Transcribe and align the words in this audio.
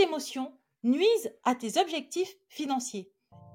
émotions 0.00 0.52
nuisent 0.82 1.32
à 1.44 1.54
tes 1.54 1.80
objectifs 1.80 2.34
financiers. 2.48 3.10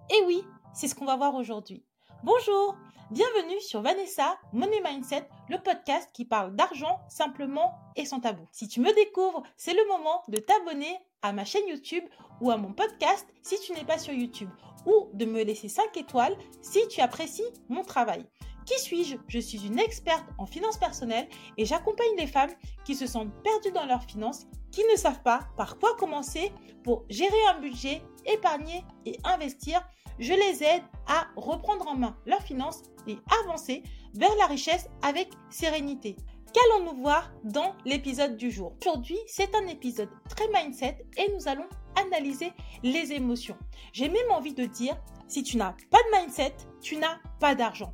Et 0.10 0.24
oui, 0.26 0.44
c'est 0.74 0.88
ce 0.88 0.96
qu'on 0.96 1.06
va 1.06 1.16
voir 1.16 1.36
aujourd'hui. 1.36 1.84
Bonjour, 2.24 2.76
bienvenue 3.12 3.60
sur 3.62 3.82
Vanessa 3.82 4.38
Money 4.54 4.82
Mindset, 4.84 5.28
le 5.50 5.62
podcast 5.62 6.10
qui 6.14 6.26
parle 6.26 6.56
d'argent 6.56 7.00
simplement 7.10 7.74
et 7.96 8.06
sans 8.06 8.20
tabou. 8.20 8.48
Si 8.52 8.68
tu 8.68 8.80
me 8.80 8.94
découvres, 8.94 9.44
c'est 9.58 9.74
le 9.74 9.88
moment 9.88 10.24
de 10.28 10.38
t'abonner 10.38 10.98
à 11.22 11.34
ma 11.34 11.46
chaîne 11.46 11.68
YouTube 11.68 12.06
ou 12.42 12.52
à 12.52 12.58
mon 12.58 12.74
podcast 12.74 13.28
si 13.42 13.60
tu 13.60 13.74
n'es 13.74 13.86
pas 13.86 13.98
sur 13.98 14.14
YouTube 14.14 14.50
ou 14.86 15.10
de 15.14 15.26
me 15.26 15.44
laisser 15.44 15.68
5 15.68 15.96
étoiles 15.98 16.38
si 16.62 16.88
tu 16.88 17.02
apprécies 17.02 17.44
mon 17.70 17.84
travail. 17.84 18.26
Qui 18.66 18.80
suis-je? 18.80 19.16
Je 19.28 19.40
suis 19.40 19.66
une 19.66 19.80
experte 19.80 20.26
en 20.38 20.46
finances 20.46 20.78
personnelles 20.78 21.30
et 21.58 21.66
j'accompagne 21.66 22.18
les 22.18 22.28
femmes 22.28 22.54
qui 22.84 22.96
se 22.96 23.08
sentent 23.08 23.34
perdues 23.42 23.72
dans 23.72 23.86
leurs 23.86 24.04
finances, 24.04 24.46
qui 24.72 24.84
ne 24.92 24.98
savent 24.98 25.22
pas 25.24 25.48
par 25.56 25.78
quoi 25.80 25.96
commencer 25.96 26.52
pour 26.84 27.06
gérer 27.10 27.46
un 27.50 27.60
budget, 27.60 28.02
épargner 28.26 28.84
et 29.06 29.18
investir. 29.24 29.82
Je 30.20 30.34
les 30.34 30.64
aide 30.64 30.84
à 31.08 31.28
reprendre 31.36 31.88
en 31.88 31.96
main 31.96 32.18
leurs 32.26 32.42
finances 32.42 32.84
et 33.08 33.18
avancer 33.44 33.84
vers 34.14 34.36
la 34.40 34.48
richesse 34.48 34.90
avec 35.02 35.30
sérénité. 35.50 36.16
Qu'allons-nous 36.54 37.02
voir 37.02 37.32
dans 37.44 37.76
l'épisode 37.86 38.38
du 38.38 38.50
jour? 38.50 38.74
Aujourd'hui, 38.82 39.18
c'est 39.28 39.54
un 39.56 39.68
épisode 39.68 40.10
très 40.30 40.48
mindset 40.48 41.06
et 41.18 41.32
nous 41.34 41.48
allons 41.48 41.68
analyser 41.96 42.54
les 42.84 43.12
émotions. 43.12 43.58
J'ai 43.94 44.10
même 44.10 44.32
envie 44.32 44.54
de 44.54 44.66
dire, 44.66 44.98
si 45.28 45.44
tu 45.44 45.58
n'as 45.58 45.76
pas 45.92 46.00
de 46.00 46.18
mindset, 46.18 46.56
tu 46.82 46.98
n'as 46.98 47.18
pas 47.40 47.54
d'argent 47.54 47.94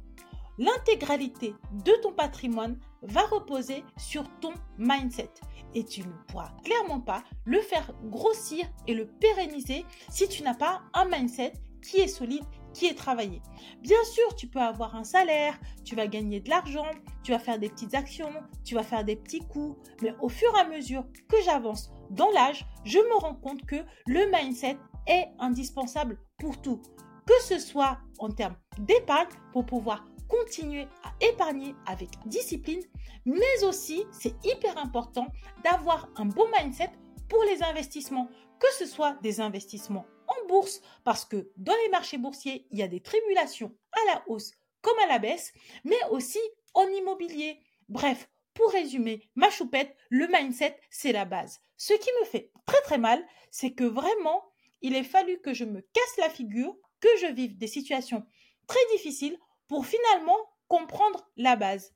l'intégralité 0.58 1.56
de 1.72 1.92
ton 2.02 2.12
patrimoine 2.12 2.78
va 3.02 3.22
reposer 3.24 3.84
sur 3.98 4.24
ton 4.40 4.54
mindset. 4.78 5.32
Et 5.76 5.86
tu 5.86 6.02
ne 6.02 6.14
pourras 6.28 6.52
clairement 6.64 7.00
pas 7.00 7.24
le 7.46 7.60
faire 7.62 7.92
grossir 8.06 8.66
et 8.88 8.94
le 8.94 9.08
pérenniser 9.08 9.86
si 10.10 10.28
tu 10.28 10.44
n'as 10.44 10.54
pas 10.54 10.82
un 10.94 11.06
mindset 11.06 11.54
qui 11.82 11.98
est 11.98 12.08
solide, 12.08 12.44
qui 12.74 12.88
est 12.88 12.98
travaillé. 12.98 13.42
Bien 13.82 14.04
sûr, 14.06 14.36
tu 14.36 14.48
peux 14.48 14.62
avoir 14.62 14.96
un 14.96 15.04
salaire, 15.04 15.60
tu 15.84 15.96
vas 15.96 16.08
gagner 16.08 16.40
de 16.40 16.50
l'argent, 16.50 16.90
tu 17.24 17.32
vas 17.32 17.40
faire 17.40 17.60
des 17.60 17.70
petites 17.70 17.94
actions, 17.94 18.32
tu 18.64 18.76
vas 18.76 18.84
faire 18.84 19.04
des 19.04 19.16
petits 19.16 19.46
coups, 19.48 19.78
mais 20.02 20.14
au 20.22 20.30
fur 20.30 20.52
et 20.56 20.62
à 20.62 20.68
mesure 20.68 21.06
que 21.30 21.38
j'avance 21.44 21.92
dans 22.10 22.32
l'âge, 22.32 22.66
je 22.86 23.00
me 23.00 23.16
rends 23.20 23.36
compte 23.36 23.66
que 23.66 23.84
le 24.08 24.32
mindset 24.32 24.78
est 25.08 25.28
indispensable 25.40 26.20
pour 26.40 26.62
tout, 26.62 26.82
que 27.26 27.42
ce 27.44 27.60
soit 27.60 28.00
en 28.20 28.30
termes 28.30 28.56
d'épargne 28.80 29.30
pour 29.52 29.66
pouvoir 29.66 30.06
continuer 30.28 30.88
à 31.04 31.14
épargner 31.22 31.76
avec 31.86 32.10
discipline, 32.26 32.84
mais 33.26 33.64
aussi 33.64 34.06
c'est 34.12 34.36
hyper 34.46 34.78
important 34.78 35.28
d'avoir 35.64 36.10
un 36.16 36.26
bon 36.26 36.46
mindset 36.58 36.92
pour 37.30 37.44
les 37.44 37.64
investissements, 37.64 38.30
que 38.60 38.72
ce 38.78 38.86
soit 38.86 39.18
des 39.22 39.42
investissements 39.42 40.06
en 40.28 40.48
bourse, 40.48 40.82
parce 41.04 41.26
que 41.26 41.52
dans 41.58 41.76
les 41.84 41.90
marchés 41.90 42.18
boursiers, 42.18 42.68
il 42.72 42.80
y 42.80 42.84
a 42.84 42.88
des 42.88 43.02
tribulations 43.02 43.76
à 43.92 44.14
la 44.14 44.24
hausse 44.28 44.52
comme 44.82 45.00
à 45.00 45.08
la 45.08 45.20
baisse, 45.20 45.54
mais 45.84 46.00
aussi 46.12 46.40
en 46.74 46.88
immobilier. 46.88 47.60
Bref, 47.90 48.30
pour 48.54 48.70
résumer, 48.72 49.30
ma 49.36 49.50
choupette, 49.50 49.96
le 50.10 50.28
mindset, 50.28 50.80
c'est 50.90 51.12
la 51.12 51.26
base. 51.26 51.62
Ce 51.78 51.94
qui 51.94 52.10
me 52.20 52.26
fait 52.26 52.52
très 52.66 52.82
très 52.82 52.98
mal, 52.98 53.26
c'est 53.50 53.74
que 53.74 53.84
vraiment, 53.84 54.44
il 54.82 54.96
est 54.96 55.04
fallu 55.04 55.40
que 55.42 55.54
je 55.54 55.66
me 55.66 55.82
casse 55.82 56.18
la 56.18 56.30
figure, 56.30 56.76
que 57.00 57.08
je 57.22 57.28
vive 57.28 57.58
des 57.58 57.68
situations 57.68 58.26
très 58.68 58.86
difficiles 58.92 59.38
pour 59.74 59.88
finalement 59.88 60.38
comprendre 60.68 61.28
la 61.36 61.56
base. 61.56 61.96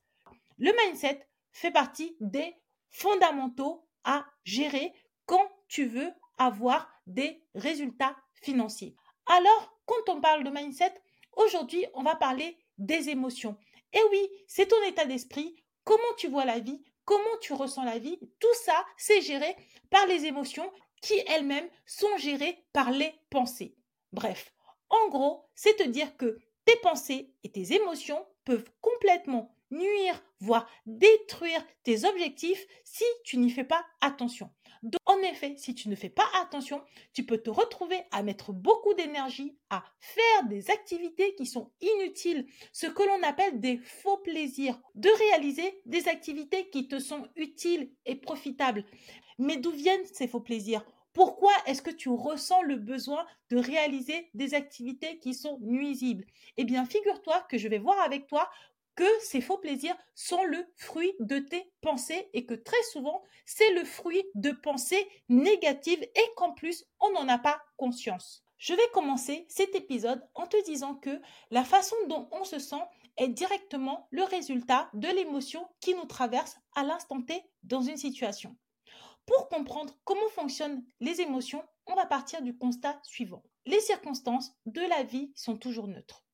Le 0.56 0.72
mindset 0.72 1.28
fait 1.52 1.70
partie 1.70 2.16
des 2.18 2.56
fondamentaux 2.90 3.86
à 4.02 4.26
gérer 4.42 4.92
quand 5.26 5.48
tu 5.68 5.86
veux 5.86 6.10
avoir 6.38 6.90
des 7.06 7.40
résultats 7.54 8.16
financiers. 8.42 8.96
Alors, 9.26 9.78
quand 9.86 10.12
on 10.12 10.20
parle 10.20 10.42
de 10.42 10.50
mindset, 10.50 10.92
aujourd'hui, 11.36 11.86
on 11.94 12.02
va 12.02 12.16
parler 12.16 12.58
des 12.78 13.10
émotions. 13.10 13.56
Et 13.92 14.00
oui, 14.10 14.28
c'est 14.48 14.66
ton 14.66 14.82
état 14.82 15.04
d'esprit, 15.04 15.54
comment 15.84 16.02
tu 16.16 16.26
vois 16.26 16.46
la 16.46 16.58
vie, 16.58 16.82
comment 17.04 17.38
tu 17.40 17.52
ressens 17.52 17.84
la 17.84 18.00
vie, 18.00 18.18
tout 18.40 18.54
ça, 18.64 18.84
c'est 18.96 19.22
géré 19.22 19.54
par 19.88 20.04
les 20.08 20.24
émotions 20.24 20.68
qui 21.00 21.14
elles-mêmes 21.28 21.70
sont 21.86 22.16
gérées 22.16 22.66
par 22.72 22.90
les 22.90 23.14
pensées. 23.30 23.76
Bref, 24.10 24.52
en 24.90 25.10
gros, 25.10 25.48
c'est 25.54 25.76
te 25.76 25.84
dire 25.84 26.16
que 26.16 26.40
tes 26.68 26.76
pensées 26.82 27.32
et 27.44 27.50
tes 27.50 27.72
émotions 27.72 28.26
peuvent 28.44 28.70
complètement 28.82 29.56
nuire, 29.70 30.22
voire 30.40 30.68
détruire 30.84 31.64
tes 31.82 32.04
objectifs 32.04 32.66
si 32.84 33.04
tu 33.24 33.38
n'y 33.38 33.48
fais 33.48 33.64
pas 33.64 33.86
attention. 34.02 34.50
En 35.06 35.18
effet, 35.20 35.54
si 35.56 35.74
tu 35.74 35.88
ne 35.88 35.96
fais 35.96 36.10
pas 36.10 36.28
attention, 36.42 36.82
tu 37.14 37.24
peux 37.24 37.38
te 37.38 37.48
retrouver 37.48 38.02
à 38.10 38.22
mettre 38.22 38.52
beaucoup 38.52 38.92
d'énergie 38.92 39.56
à 39.70 39.82
faire 39.98 40.44
des 40.48 40.70
activités 40.70 41.34
qui 41.36 41.46
sont 41.46 41.72
inutiles, 41.80 42.46
ce 42.72 42.86
que 42.86 43.02
l'on 43.02 43.26
appelle 43.26 43.60
des 43.60 43.78
faux 43.78 44.18
plaisirs, 44.18 44.78
de 44.94 45.08
réaliser 45.08 45.80
des 45.86 46.06
activités 46.06 46.68
qui 46.68 46.86
te 46.86 46.98
sont 46.98 47.26
utiles 47.34 47.90
et 48.04 48.14
profitables. 48.14 48.84
Mais 49.38 49.56
d'où 49.56 49.70
viennent 49.70 50.04
ces 50.12 50.28
faux 50.28 50.40
plaisirs? 50.40 50.84
Pourquoi 51.18 51.50
est-ce 51.66 51.82
que 51.82 51.90
tu 51.90 52.10
ressens 52.10 52.62
le 52.62 52.76
besoin 52.76 53.26
de 53.50 53.56
réaliser 53.56 54.30
des 54.34 54.54
activités 54.54 55.18
qui 55.18 55.34
sont 55.34 55.58
nuisibles? 55.62 56.24
Eh 56.56 56.62
bien, 56.62 56.84
figure-toi 56.84 57.44
que 57.50 57.58
je 57.58 57.66
vais 57.66 57.80
voir 57.80 57.98
avec 58.02 58.28
toi 58.28 58.48
que 58.94 59.02
ces 59.20 59.40
faux 59.40 59.58
plaisirs 59.58 59.96
sont 60.14 60.44
le 60.44 60.64
fruit 60.76 61.12
de 61.18 61.40
tes 61.40 61.72
pensées 61.80 62.30
et 62.34 62.46
que 62.46 62.54
très 62.54 62.80
souvent, 62.92 63.20
c'est 63.46 63.74
le 63.74 63.84
fruit 63.84 64.22
de 64.36 64.52
pensées 64.52 65.08
négatives 65.28 66.00
et 66.00 66.34
qu'en 66.36 66.52
plus, 66.52 66.84
on 67.00 67.10
n'en 67.10 67.26
a 67.26 67.38
pas 67.38 67.60
conscience. 67.76 68.44
Je 68.56 68.74
vais 68.74 68.88
commencer 68.94 69.44
cet 69.48 69.74
épisode 69.74 70.24
en 70.36 70.46
te 70.46 70.64
disant 70.66 70.94
que 70.94 71.20
la 71.50 71.64
façon 71.64 71.96
dont 72.06 72.28
on 72.30 72.44
se 72.44 72.60
sent 72.60 72.84
est 73.16 73.26
directement 73.26 74.06
le 74.12 74.22
résultat 74.22 74.88
de 74.94 75.08
l'émotion 75.08 75.66
qui 75.80 75.96
nous 75.96 76.06
traverse 76.06 76.58
à 76.76 76.84
l'instant 76.84 77.20
T 77.22 77.42
dans 77.64 77.82
une 77.82 77.96
situation. 77.96 78.56
Pour 79.28 79.50
comprendre 79.50 79.94
comment 80.04 80.30
fonctionnent 80.30 80.82
les 81.00 81.20
émotions, 81.20 81.62
on 81.86 81.94
va 81.94 82.06
partir 82.06 82.40
du 82.40 82.56
constat 82.56 82.98
suivant. 83.02 83.42
Les 83.66 83.80
circonstances 83.80 84.52
de 84.64 84.80
la 84.80 85.02
vie 85.02 85.30
sont 85.36 85.58
toujours 85.58 85.86
neutres. 85.86 86.24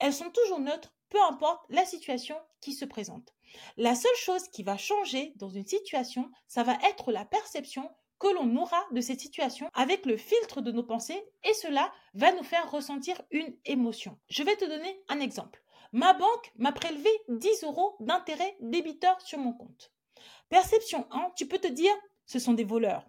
Elles 0.00 0.12
sont 0.12 0.30
toujours 0.30 0.58
neutres, 0.58 0.92
peu 1.10 1.22
importe 1.22 1.64
la 1.68 1.84
situation 1.84 2.34
qui 2.60 2.72
se 2.72 2.84
présente. 2.84 3.32
La 3.76 3.94
seule 3.94 4.16
chose 4.16 4.48
qui 4.48 4.64
va 4.64 4.76
changer 4.76 5.32
dans 5.36 5.48
une 5.48 5.64
situation, 5.64 6.28
ça 6.48 6.64
va 6.64 6.76
être 6.88 7.12
la 7.12 7.24
perception 7.24 7.88
que 8.18 8.34
l'on 8.34 8.56
aura 8.56 8.84
de 8.90 9.00
cette 9.00 9.20
situation 9.20 9.70
avec 9.72 10.04
le 10.04 10.16
filtre 10.16 10.60
de 10.60 10.72
nos 10.72 10.82
pensées 10.82 11.22
et 11.44 11.54
cela 11.54 11.92
va 12.14 12.32
nous 12.32 12.42
faire 12.42 12.68
ressentir 12.68 13.22
une 13.30 13.56
émotion. 13.64 14.18
Je 14.28 14.42
vais 14.42 14.56
te 14.56 14.64
donner 14.64 15.04
un 15.08 15.20
exemple. 15.20 15.62
Ma 15.92 16.14
banque 16.14 16.52
m'a 16.56 16.72
prélevé 16.72 17.10
10 17.28 17.62
euros 17.62 17.94
d'intérêt 18.00 18.56
débiteur 18.58 19.20
sur 19.20 19.38
mon 19.38 19.52
compte. 19.52 19.92
Perception 20.48 21.06
1, 21.12 21.30
tu 21.36 21.46
peux 21.46 21.60
te 21.60 21.68
dire 21.68 21.94
ce 22.30 22.38
sont 22.38 22.54
des 22.54 22.64
voleurs. 22.64 23.04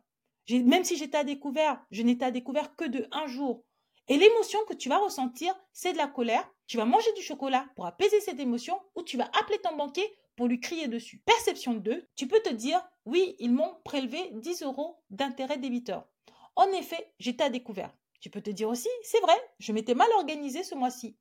Même 0.50 0.84
si 0.84 0.98
j'étais 0.98 1.20
à 1.20 1.24
découvert, 1.24 1.80
je 1.92 2.02
n'étais 2.02 2.26
à 2.26 2.32
découvert 2.32 2.76
que 2.76 2.86
de 2.86 3.08
un 3.12 3.28
jour. 3.28 3.64
Et 4.08 4.18
l'émotion 4.18 4.58
que 4.68 4.74
tu 4.74 4.90
vas 4.90 4.98
ressentir, 4.98 5.54
c'est 5.74 5.94
de 5.94 5.98
la 5.98 6.08
colère. 6.08 6.50
Tu 6.66 6.78
vas 6.78 6.86
manger 6.86 7.14
du 7.14 7.22
chocolat 7.22 7.68
pour 7.76 7.86
apaiser 7.86 8.20
cette 8.20 8.40
émotion 8.40 8.80
ou 8.96 9.04
tu 9.04 9.18
vas 9.18 9.30
appeler 9.40 9.60
ton 9.60 9.76
banquier 9.76 10.12
pour 10.36 10.48
lui 10.48 10.60
crier 10.60 10.88
dessus. 10.88 11.22
Perception 11.24 11.76
2, 11.76 12.10
tu 12.16 12.28
peux 12.28 12.40
te 12.40 12.52
dire, 12.52 12.82
oui, 13.06 13.36
ils 13.38 13.52
m'ont 13.52 13.76
prélevé 13.86 14.32
10 14.34 14.64
euros 14.64 14.98
d'intérêt 15.12 15.58
débiteur. 15.58 16.08
En 16.56 16.72
effet, 16.72 17.14
j'étais 17.20 17.44
à 17.44 17.50
découvert. 17.52 17.96
Tu 18.22 18.32
peux 18.32 18.42
te 18.42 18.50
dire 18.50 18.70
aussi, 18.70 18.90
c'est 19.04 19.22
vrai, 19.22 19.38
je 19.60 19.72
m'étais 19.72 19.94
mal 19.94 20.10
organisé 20.16 20.64
ce 20.64 20.74
mois-ci. 20.74 21.16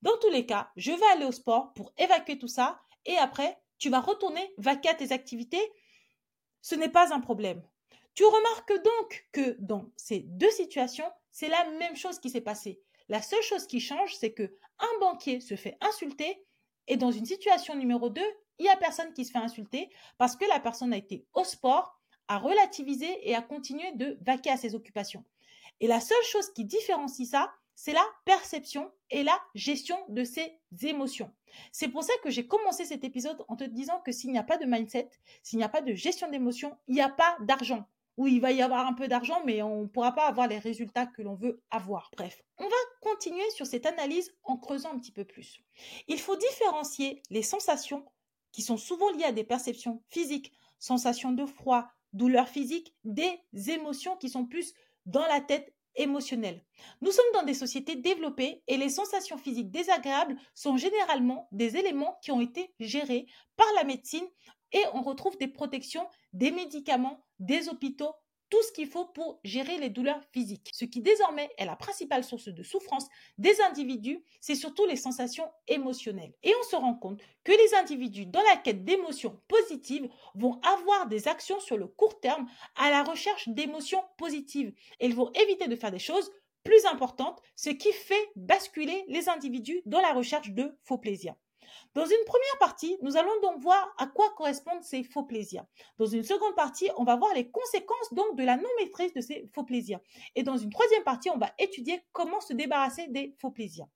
Dans 0.00 0.16
tous 0.22 0.30
les 0.30 0.46
cas, 0.46 0.70
je 0.76 0.92
vais 0.92 1.06
aller 1.12 1.26
au 1.26 1.32
sport 1.32 1.74
pour 1.74 1.92
évacuer 1.98 2.38
tout 2.38 2.48
ça 2.48 2.80
et 3.04 3.16
après, 3.18 3.58
tu 3.76 3.90
vas 3.90 4.00
retourner 4.00 4.54
vaquer 4.56 4.88
à 4.88 4.94
tes 4.94 5.12
activités 5.12 5.60
ce 6.62 6.74
n'est 6.74 6.88
pas 6.88 7.12
un 7.12 7.20
problème. 7.20 7.62
Tu 8.14 8.24
remarques 8.24 8.82
donc 8.82 9.28
que 9.32 9.56
dans 9.58 9.90
ces 9.96 10.20
deux 10.20 10.50
situations, 10.50 11.10
c'est 11.30 11.48
la 11.48 11.68
même 11.72 11.96
chose 11.96 12.18
qui 12.18 12.30
s'est 12.30 12.40
passée. 12.40 12.80
La 13.08 13.22
seule 13.22 13.42
chose 13.42 13.66
qui 13.66 13.80
change, 13.80 14.14
c'est 14.14 14.32
que 14.32 14.54
un 14.78 14.98
banquier 15.00 15.40
se 15.40 15.56
fait 15.56 15.76
insulter 15.80 16.44
et 16.88 16.96
dans 16.96 17.10
une 17.10 17.26
situation 17.26 17.74
numéro 17.74 18.10
2, 18.10 18.20
il 18.58 18.64
n'y 18.64 18.68
a 18.68 18.76
personne 18.76 19.12
qui 19.12 19.24
se 19.24 19.32
fait 19.32 19.38
insulter 19.38 19.90
parce 20.18 20.36
que 20.36 20.44
la 20.46 20.60
personne 20.60 20.92
a 20.92 20.96
été 20.96 21.26
au 21.34 21.44
sport, 21.44 22.00
a 22.28 22.38
relativisé 22.38 23.28
et 23.28 23.34
a 23.34 23.42
continué 23.42 23.92
de 23.92 24.18
vaquer 24.22 24.50
à 24.50 24.56
ses 24.56 24.74
occupations. 24.74 25.24
Et 25.80 25.86
la 25.86 26.00
seule 26.00 26.24
chose 26.24 26.52
qui 26.52 26.64
différencie 26.64 27.28
ça, 27.28 27.52
c'est 27.84 27.92
la 27.92 28.06
perception 28.24 28.92
et 29.10 29.24
la 29.24 29.36
gestion 29.56 29.96
de 30.08 30.22
ses 30.22 30.56
émotions. 30.82 31.32
C'est 31.72 31.88
pour 31.88 32.04
ça 32.04 32.12
que 32.22 32.30
j'ai 32.30 32.46
commencé 32.46 32.84
cet 32.84 33.02
épisode 33.02 33.44
en 33.48 33.56
te 33.56 33.64
disant 33.64 33.98
que 34.06 34.12
s'il 34.12 34.30
n'y 34.30 34.38
a 34.38 34.44
pas 34.44 34.56
de 34.56 34.66
mindset, 34.66 35.10
s'il 35.42 35.58
n'y 35.58 35.64
a 35.64 35.68
pas 35.68 35.80
de 35.80 35.92
gestion 35.92 36.30
d'émotions, 36.30 36.78
il 36.86 36.94
n'y 36.94 37.00
a 37.00 37.08
pas 37.08 37.36
d'argent. 37.40 37.84
Ou 38.18 38.28
il 38.28 38.40
va 38.40 38.52
y 38.52 38.62
avoir 38.62 38.86
un 38.86 38.92
peu 38.92 39.08
d'argent, 39.08 39.42
mais 39.44 39.62
on 39.62 39.82
ne 39.82 39.86
pourra 39.88 40.12
pas 40.12 40.28
avoir 40.28 40.46
les 40.46 40.60
résultats 40.60 41.06
que 41.06 41.22
l'on 41.22 41.34
veut 41.34 41.60
avoir. 41.72 42.12
Bref, 42.16 42.40
on 42.58 42.68
va 42.68 42.76
continuer 43.00 43.50
sur 43.50 43.66
cette 43.66 43.86
analyse 43.86 44.32
en 44.44 44.56
creusant 44.58 44.92
un 44.92 45.00
petit 45.00 45.10
peu 45.10 45.24
plus. 45.24 45.58
Il 46.06 46.20
faut 46.20 46.36
différencier 46.36 47.20
les 47.30 47.42
sensations 47.42 48.06
qui 48.52 48.62
sont 48.62 48.76
souvent 48.76 49.10
liées 49.10 49.24
à 49.24 49.32
des 49.32 49.42
perceptions 49.42 50.04
physiques, 50.08 50.52
sensations 50.78 51.32
de 51.32 51.46
froid, 51.46 51.88
douleurs 52.12 52.48
physiques, 52.48 52.94
des 53.02 53.40
émotions 53.70 54.16
qui 54.16 54.28
sont 54.28 54.46
plus 54.46 54.72
dans 55.04 55.26
la 55.26 55.40
tête 55.40 55.71
émotionnelle. 55.96 56.64
Nous 57.00 57.10
sommes 57.10 57.24
dans 57.34 57.42
des 57.42 57.54
sociétés 57.54 57.96
développées 57.96 58.62
et 58.66 58.76
les 58.76 58.88
sensations 58.88 59.38
physiques 59.38 59.70
désagréables 59.70 60.36
sont 60.54 60.76
généralement 60.76 61.48
des 61.52 61.76
éléments 61.76 62.18
qui 62.22 62.32
ont 62.32 62.40
été 62.40 62.74
gérés 62.80 63.26
par 63.56 63.66
la 63.76 63.84
médecine 63.84 64.26
et 64.72 64.82
on 64.94 65.02
retrouve 65.02 65.36
des 65.38 65.48
protections, 65.48 66.06
des 66.32 66.50
médicaments, 66.50 67.24
des 67.38 67.68
hôpitaux, 67.68 68.14
tout 68.52 68.62
ce 68.64 68.72
qu'il 68.72 68.86
faut 68.86 69.06
pour 69.06 69.40
gérer 69.44 69.78
les 69.78 69.88
douleurs 69.88 70.20
physiques. 70.30 70.68
Ce 70.74 70.84
qui 70.84 71.00
désormais 71.00 71.48
est 71.56 71.64
la 71.64 71.74
principale 71.74 72.22
source 72.22 72.48
de 72.48 72.62
souffrance 72.62 73.08
des 73.38 73.62
individus, 73.62 74.22
c'est 74.42 74.54
surtout 74.54 74.84
les 74.84 74.96
sensations 74.96 75.50
émotionnelles. 75.68 76.34
Et 76.42 76.52
on 76.60 76.62
se 76.64 76.76
rend 76.76 76.92
compte 76.92 77.22
que 77.44 77.52
les 77.52 77.74
individus 77.76 78.26
dans 78.26 78.42
la 78.42 78.58
quête 78.58 78.84
d'émotions 78.84 79.40
positives 79.48 80.06
vont 80.34 80.60
avoir 80.60 81.06
des 81.06 81.28
actions 81.28 81.60
sur 81.60 81.78
le 81.78 81.86
court 81.86 82.20
terme 82.20 82.46
à 82.76 82.90
la 82.90 83.02
recherche 83.02 83.48
d'émotions 83.48 84.04
positives. 84.18 84.74
Et 85.00 85.06
ils 85.06 85.14
vont 85.14 85.32
éviter 85.32 85.66
de 85.66 85.76
faire 85.76 85.90
des 85.90 85.98
choses 85.98 86.30
plus 86.62 86.84
importantes, 86.84 87.40
ce 87.56 87.70
qui 87.70 87.90
fait 87.90 88.32
basculer 88.36 89.02
les 89.08 89.30
individus 89.30 89.80
dans 89.86 90.02
la 90.02 90.12
recherche 90.12 90.50
de 90.50 90.76
faux 90.82 90.98
plaisirs. 90.98 91.36
Dans 91.94 92.06
une 92.06 92.24
première 92.26 92.58
partie, 92.58 92.96
nous 93.02 93.16
allons 93.16 93.40
donc 93.42 93.60
voir 93.60 93.94
à 93.98 94.06
quoi 94.06 94.30
correspondent 94.36 94.82
ces 94.82 95.02
faux 95.02 95.24
plaisirs. 95.24 95.64
Dans 95.98 96.06
une 96.06 96.22
seconde 96.22 96.54
partie, 96.54 96.88
on 96.96 97.04
va 97.04 97.16
voir 97.16 97.34
les 97.34 97.50
conséquences 97.50 98.12
donc 98.12 98.36
de 98.36 98.44
la 98.44 98.56
non-maîtrise 98.56 99.12
de 99.14 99.20
ces 99.20 99.48
faux 99.54 99.64
plaisirs. 99.64 100.00
Et 100.34 100.42
dans 100.42 100.56
une 100.56 100.70
troisième 100.70 101.04
partie, 101.04 101.30
on 101.30 101.38
va 101.38 101.50
étudier 101.58 102.02
comment 102.12 102.40
se 102.40 102.52
débarrasser 102.52 103.08
des 103.08 103.34
faux 103.40 103.50
plaisirs. 103.50 103.86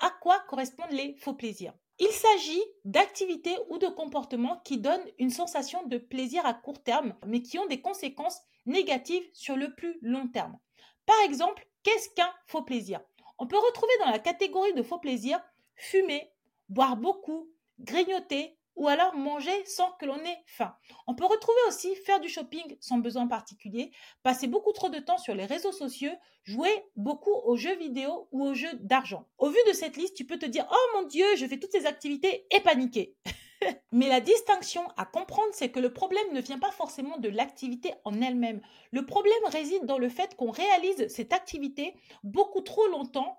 À 0.00 0.10
quoi 0.20 0.40
correspondent 0.48 0.92
les 0.92 1.14
faux 1.14 1.34
plaisirs? 1.34 1.74
Il 1.98 2.08
s'agit 2.08 2.62
d'activités 2.84 3.56
ou 3.68 3.76
de 3.76 3.88
comportements 3.88 4.60
qui 4.64 4.78
donnent 4.78 5.06
une 5.18 5.30
sensation 5.30 5.86
de 5.86 5.98
plaisir 5.98 6.46
à 6.46 6.54
court 6.54 6.82
terme, 6.82 7.14
mais 7.26 7.42
qui 7.42 7.58
ont 7.58 7.66
des 7.66 7.82
conséquences 7.82 8.40
négatives 8.64 9.28
sur 9.34 9.54
le 9.54 9.74
plus 9.74 9.98
long 10.00 10.26
terme. 10.28 10.58
Par 11.04 11.20
exemple, 11.24 11.66
qu'est-ce 11.82 12.08
qu'un 12.14 12.32
faux 12.46 12.62
plaisir? 12.62 13.00
On 13.40 13.46
peut 13.46 13.58
retrouver 13.58 13.92
dans 14.04 14.10
la 14.10 14.18
catégorie 14.18 14.74
de 14.74 14.82
faux 14.82 14.98
plaisirs 14.98 15.42
fumer, 15.74 16.30
boire 16.68 16.96
beaucoup, 16.96 17.50
grignoter 17.80 18.56
ou 18.76 18.86
alors 18.86 19.14
manger 19.14 19.64
sans 19.66 19.92
que 19.92 20.06
l'on 20.06 20.18
ait 20.18 20.42
faim. 20.46 20.74
On 21.06 21.14
peut 21.14 21.24
retrouver 21.24 21.58
aussi 21.66 21.94
faire 21.96 22.20
du 22.20 22.28
shopping 22.28 22.76
sans 22.80 22.98
besoin 22.98 23.26
particulier, 23.26 23.92
passer 24.22 24.46
beaucoup 24.46 24.72
trop 24.72 24.90
de 24.90 24.98
temps 24.98 25.18
sur 25.18 25.34
les 25.34 25.46
réseaux 25.46 25.72
sociaux, 25.72 26.12
jouer 26.44 26.70
beaucoup 26.96 27.34
aux 27.44 27.56
jeux 27.56 27.76
vidéo 27.76 28.28
ou 28.30 28.44
aux 28.44 28.54
jeux 28.54 28.74
d'argent. 28.74 29.26
Au 29.38 29.48
vu 29.48 29.58
de 29.68 29.72
cette 29.72 29.96
liste, 29.96 30.14
tu 30.14 30.26
peux 30.26 30.38
te 30.38 30.46
dire 30.46 30.68
"Oh 30.70 30.96
mon 30.98 31.06
dieu, 31.06 31.26
je 31.36 31.46
fais 31.46 31.58
toutes 31.58 31.72
ces 31.72 31.86
activités 31.86 32.46
et 32.50 32.60
paniquer." 32.60 33.16
Mais 33.92 34.08
la 34.08 34.20
distinction 34.20 34.82
à 34.96 35.04
comprendre, 35.04 35.50
c'est 35.52 35.70
que 35.70 35.80
le 35.80 35.92
problème 35.92 36.32
ne 36.32 36.40
vient 36.40 36.58
pas 36.58 36.70
forcément 36.70 37.18
de 37.18 37.28
l'activité 37.28 37.92
en 38.04 38.20
elle-même. 38.20 38.60
Le 38.92 39.04
problème 39.04 39.44
réside 39.46 39.84
dans 39.86 39.98
le 39.98 40.08
fait 40.08 40.36
qu'on 40.36 40.50
réalise 40.50 41.08
cette 41.08 41.32
activité 41.32 41.94
beaucoup 42.22 42.62
trop 42.62 42.86
longtemps 42.88 43.38